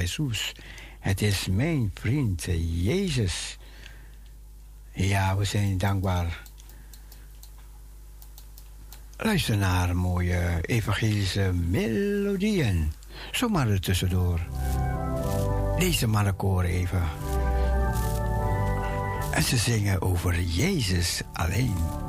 [0.00, 0.52] Jesús.
[1.00, 2.44] Het is mijn vriend
[2.82, 3.58] Jezus.
[4.92, 6.42] Ja, we zijn dankbaar.
[9.16, 12.92] Luister naar mooie evangelische melodieën.
[13.32, 14.40] Zomaar er tussendoor.
[15.78, 17.02] Deze mannenkoor even.
[19.30, 22.03] En ze zingen over Jezus alleen.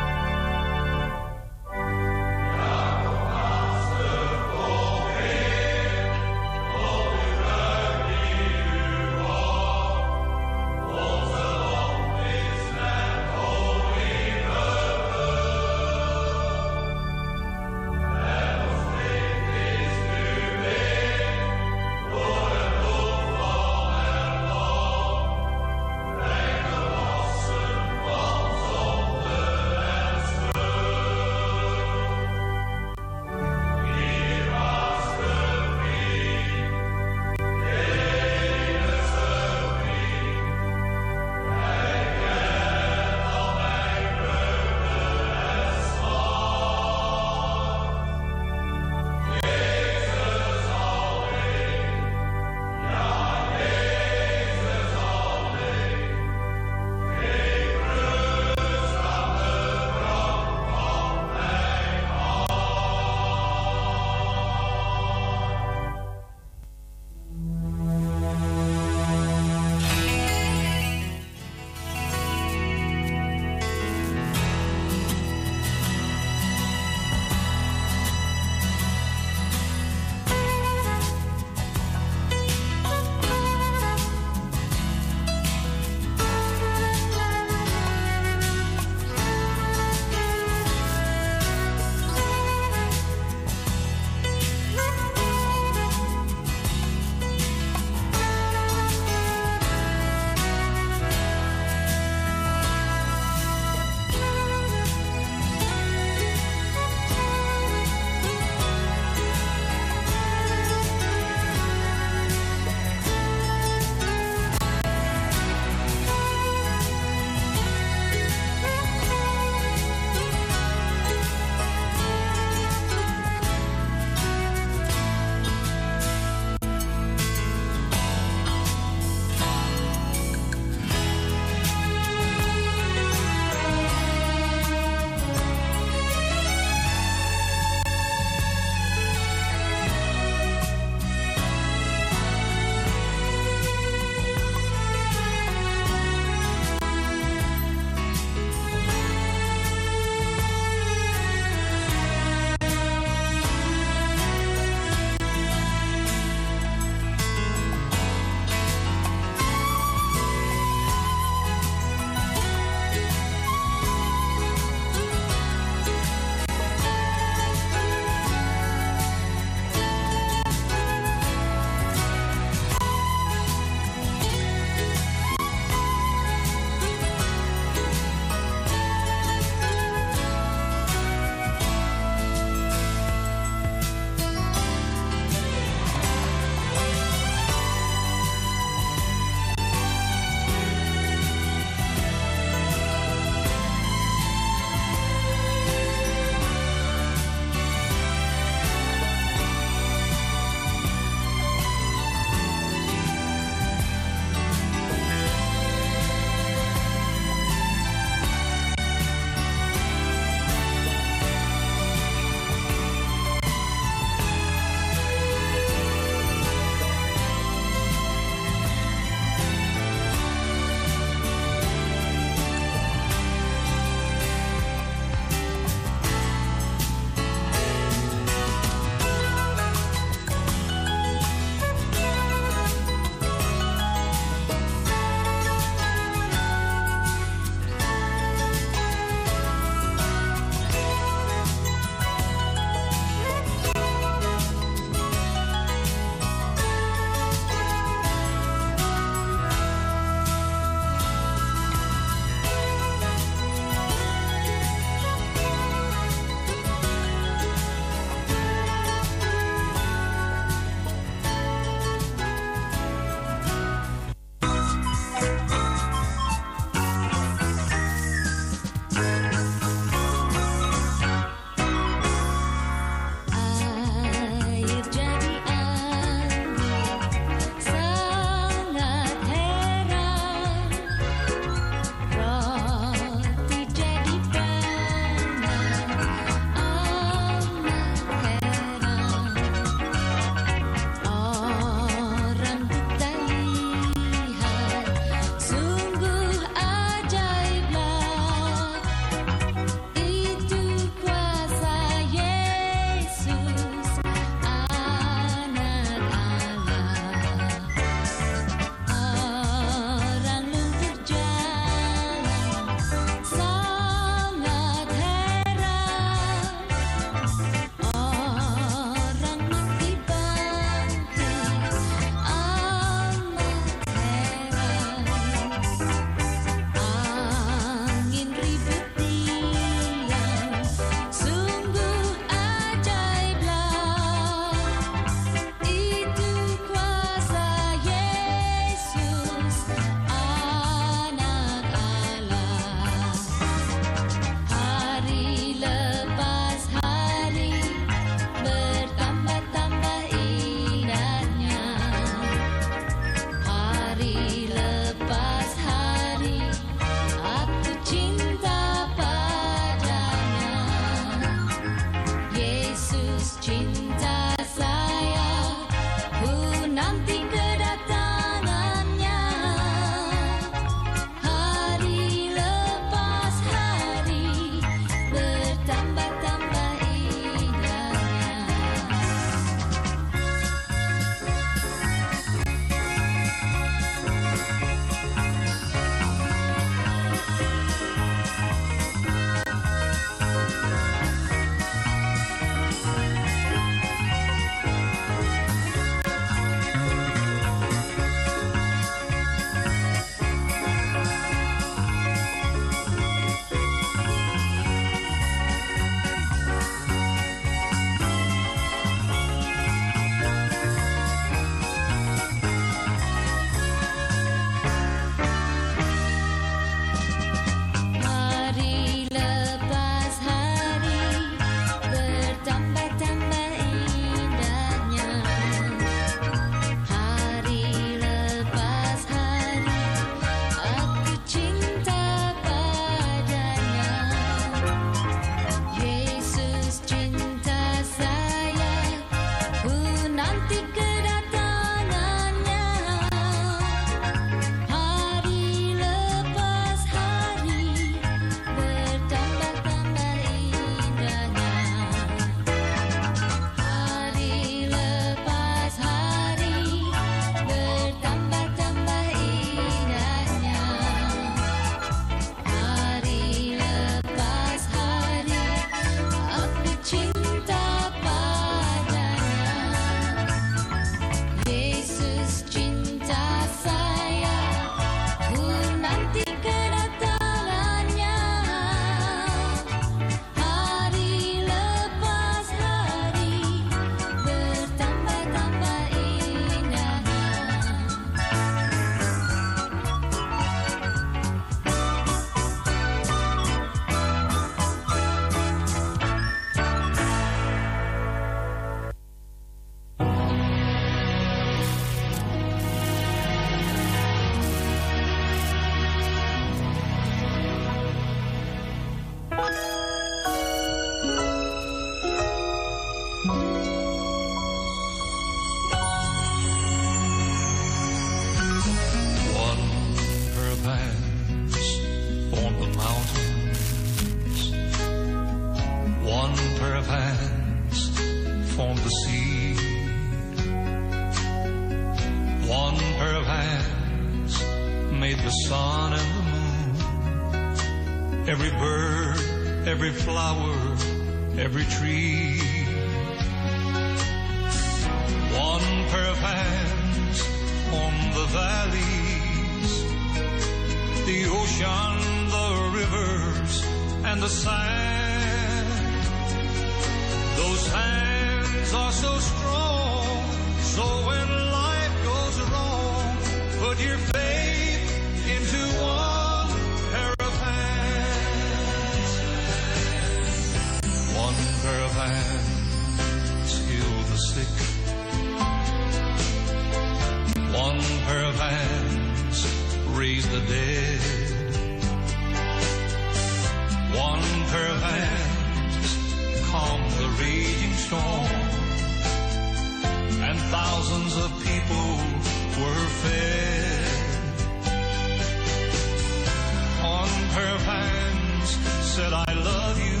[598.91, 600.00] Said, I love you.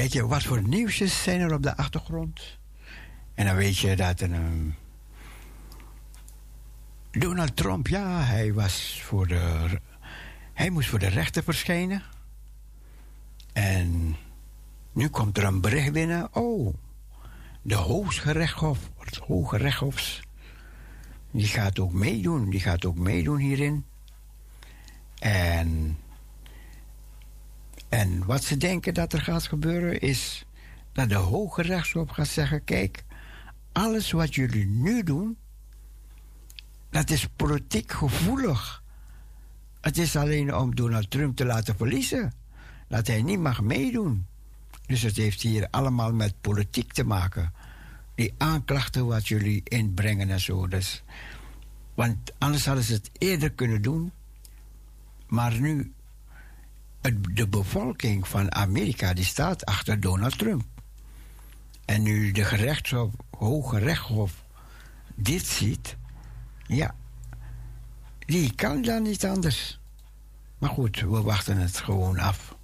[0.00, 2.58] Kijk je wat voor nieuwsjes zijn er op de achtergrond.
[3.34, 4.34] En dan weet je dat een.
[4.34, 4.70] ehm,
[7.20, 9.68] Donald Trump, ja, hij was voor de.
[10.52, 12.02] Hij moest voor de rechter verschijnen.
[13.52, 14.16] En
[14.92, 16.34] nu komt er een bericht binnen.
[16.34, 16.74] Oh,
[17.62, 20.20] de Hooggerechtshof, het Hoge Rechtshofs,
[21.30, 22.50] die gaat ook meedoen.
[22.50, 23.84] Die gaat ook meedoen hierin.
[25.18, 25.98] En,
[27.90, 30.46] en wat ze denken dat er gaat gebeuren is
[30.92, 33.04] dat de Hoge Rechtshof gaat zeggen: kijk,
[33.72, 35.36] alles wat jullie nu doen,
[36.90, 38.82] dat is politiek gevoelig.
[39.80, 42.32] Het is alleen om Donald Trump te laten verliezen.
[42.88, 44.26] Dat hij niet mag meedoen.
[44.86, 47.52] Dus het heeft hier allemaal met politiek te maken.
[48.14, 50.68] Die aanklachten wat jullie inbrengen en zo.
[50.68, 51.02] Dus,
[51.94, 54.12] want anders hadden ze het eerder kunnen doen.
[55.26, 55.92] Maar nu,
[57.30, 60.64] de bevolking van Amerika die staat achter Donald Trump.
[61.84, 64.44] En nu de gerechtshof, Hoge Rechtshof
[65.14, 65.96] dit ziet,
[66.66, 66.94] ja,
[68.18, 69.80] die kan dan niet anders.
[70.58, 72.58] Maar goed, we wachten het gewoon af.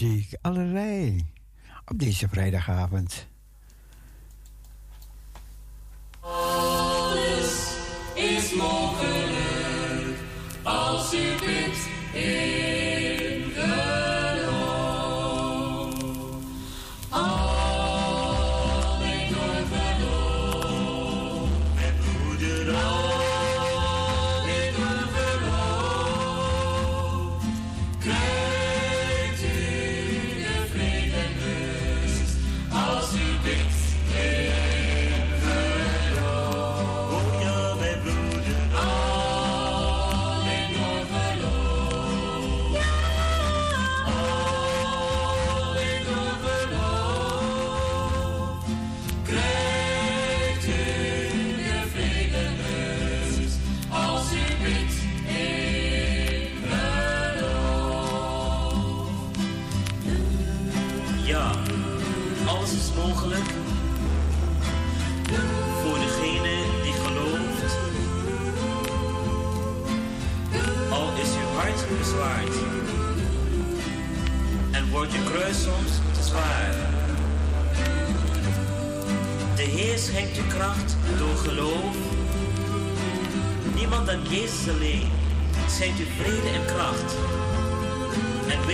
[0.00, 1.24] muziek, allerlei.
[1.84, 3.28] Op deze vrijdagavond.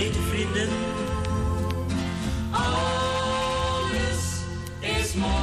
[0.01, 0.69] weten, vrienden.
[2.51, 4.23] Alles
[4.79, 5.40] is mooi.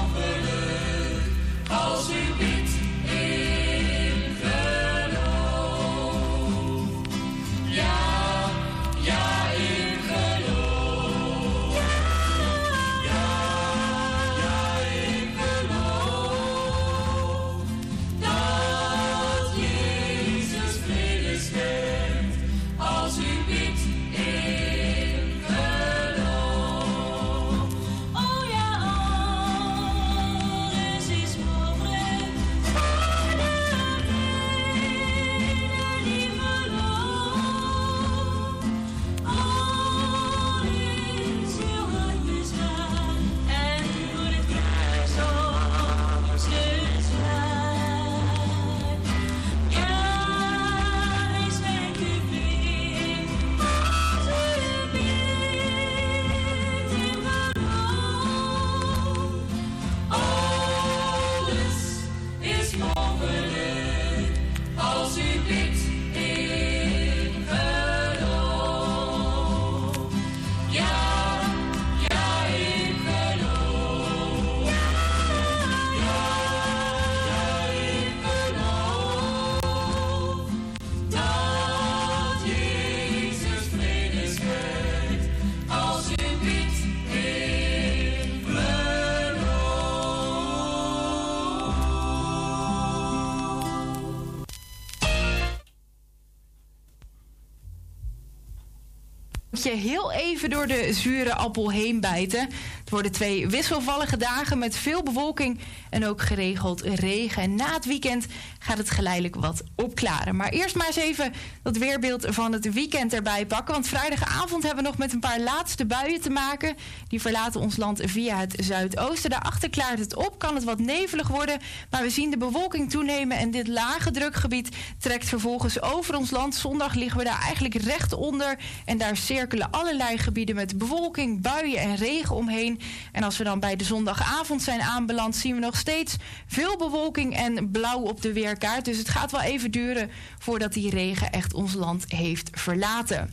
[99.69, 102.41] Je heel even door de zure appel heen bijten.
[102.81, 107.43] Het worden twee wisselvallige dagen met veel bewolking en ook geregeld regen.
[107.43, 108.27] En na het weekend
[108.59, 110.37] gaat het geleidelijk wat opklaren.
[110.37, 111.33] Maar eerst maar eens even
[111.63, 113.75] dat weerbeeld van het weekend erbij pakken.
[113.75, 116.77] Want vrijdagavond hebben we nog met een paar laatste buien te maken.
[117.09, 119.31] Die verlaten ons land via het zuidoosten.
[119.31, 121.59] Daarachter klaart het op, kan het wat nevelig worden.
[121.91, 126.55] Maar we zien de bewolking toenemen en dit lage drukgebied trekt vervolgens over ons land.
[126.55, 128.59] Zondag liggen we daar eigenlijk recht onder.
[128.85, 132.81] En daar cirkelen allerlei gebieden met bewolking, buien en regen omheen.
[133.13, 136.17] En als we dan bij de zondagavond zijn aanbeland, zien we nog steeds
[136.47, 138.85] veel bewolking en blauw op de weerkaart.
[138.85, 143.31] Dus het gaat wel even duren voordat die regen echt ons land heeft verlaten.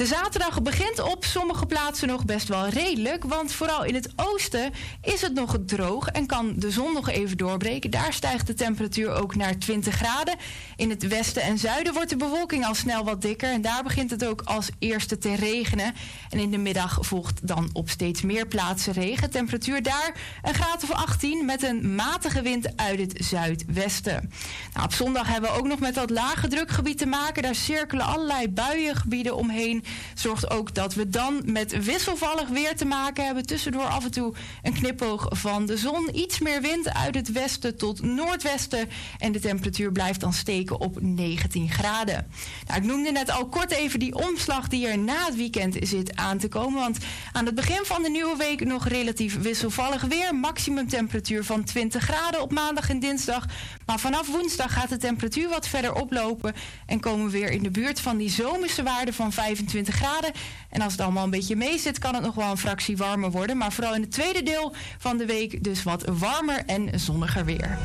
[0.00, 3.24] De zaterdag begint op sommige plaatsen nog best wel redelijk.
[3.24, 4.72] Want vooral in het oosten
[5.02, 7.90] is het nog droog en kan de zon nog even doorbreken.
[7.90, 10.36] Daar stijgt de temperatuur ook naar 20 graden.
[10.76, 13.50] In het westen en zuiden wordt de bewolking al snel wat dikker.
[13.50, 15.94] En daar begint het ook als eerste te regenen.
[16.30, 19.30] En in de middag volgt dan op steeds meer plaatsen regen.
[19.30, 24.32] Temperatuur daar een graad of 18 met een matige wind uit het zuidwesten.
[24.72, 27.42] Nou, op zondag hebben we ook nog met dat lage drukgebied te maken.
[27.42, 33.24] Daar cirkelen allerlei buiengebieden omheen zorgt ook dat we dan met wisselvallig weer te maken
[33.24, 33.46] hebben.
[33.46, 36.18] Tussendoor af en toe een knipoog van de zon.
[36.18, 38.88] Iets meer wind uit het westen tot noordwesten.
[39.18, 42.26] En de temperatuur blijft dan steken op 19 graden.
[42.66, 46.16] Nou, ik noemde net al kort even die omslag die er na het weekend zit
[46.16, 46.80] aan te komen.
[46.80, 46.98] Want
[47.32, 50.34] aan het begin van de nieuwe week nog relatief wisselvallig weer.
[50.34, 53.46] Maximum temperatuur van 20 graden op maandag en dinsdag.
[53.86, 56.54] Maar vanaf woensdag gaat de temperatuur wat verder oplopen.
[56.86, 60.32] En komen we weer in de buurt van die zomerse waarde van 25 graden.
[60.68, 63.30] En als het allemaal een beetje mee zit, kan het nog wel een fractie warmer
[63.30, 63.56] worden.
[63.56, 67.78] Maar vooral in het tweede deel van de week dus wat warmer en zonniger weer.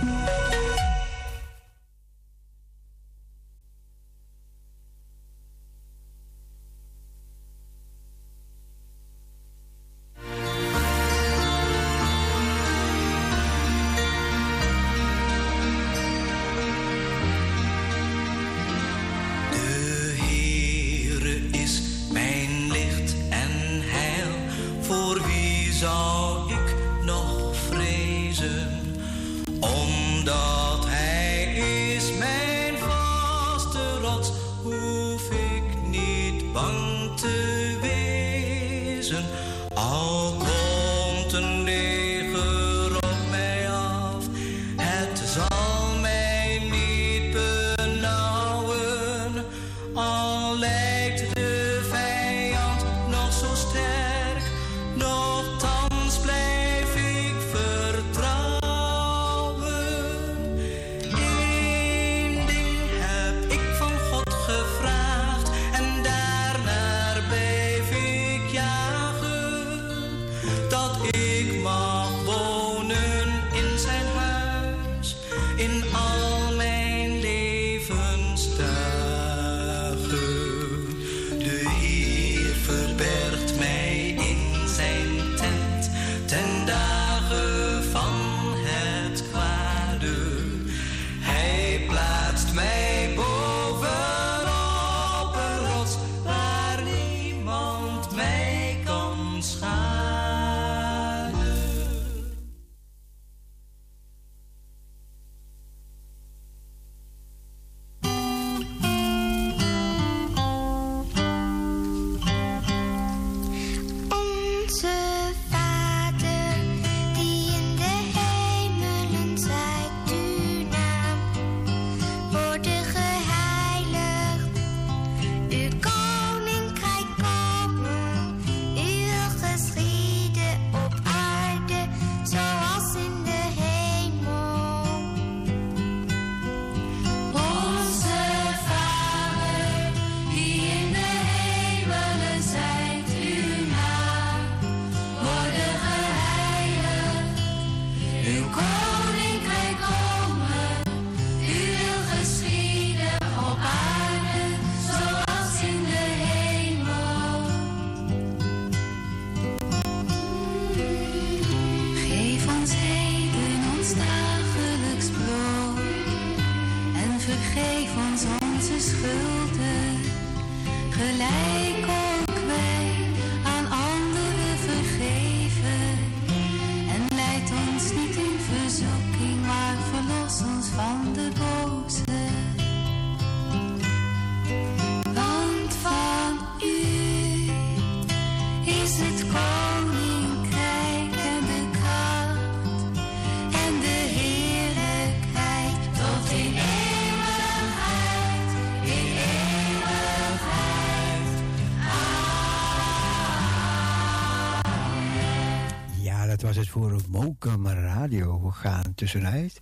[206.76, 208.42] Voor Mokum Radio.
[208.42, 209.62] We gaan tussenuit.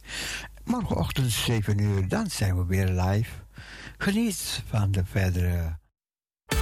[0.64, 3.32] Morgenochtend 7 uur, dan zijn we weer live.
[3.98, 5.78] Geniet van de verdere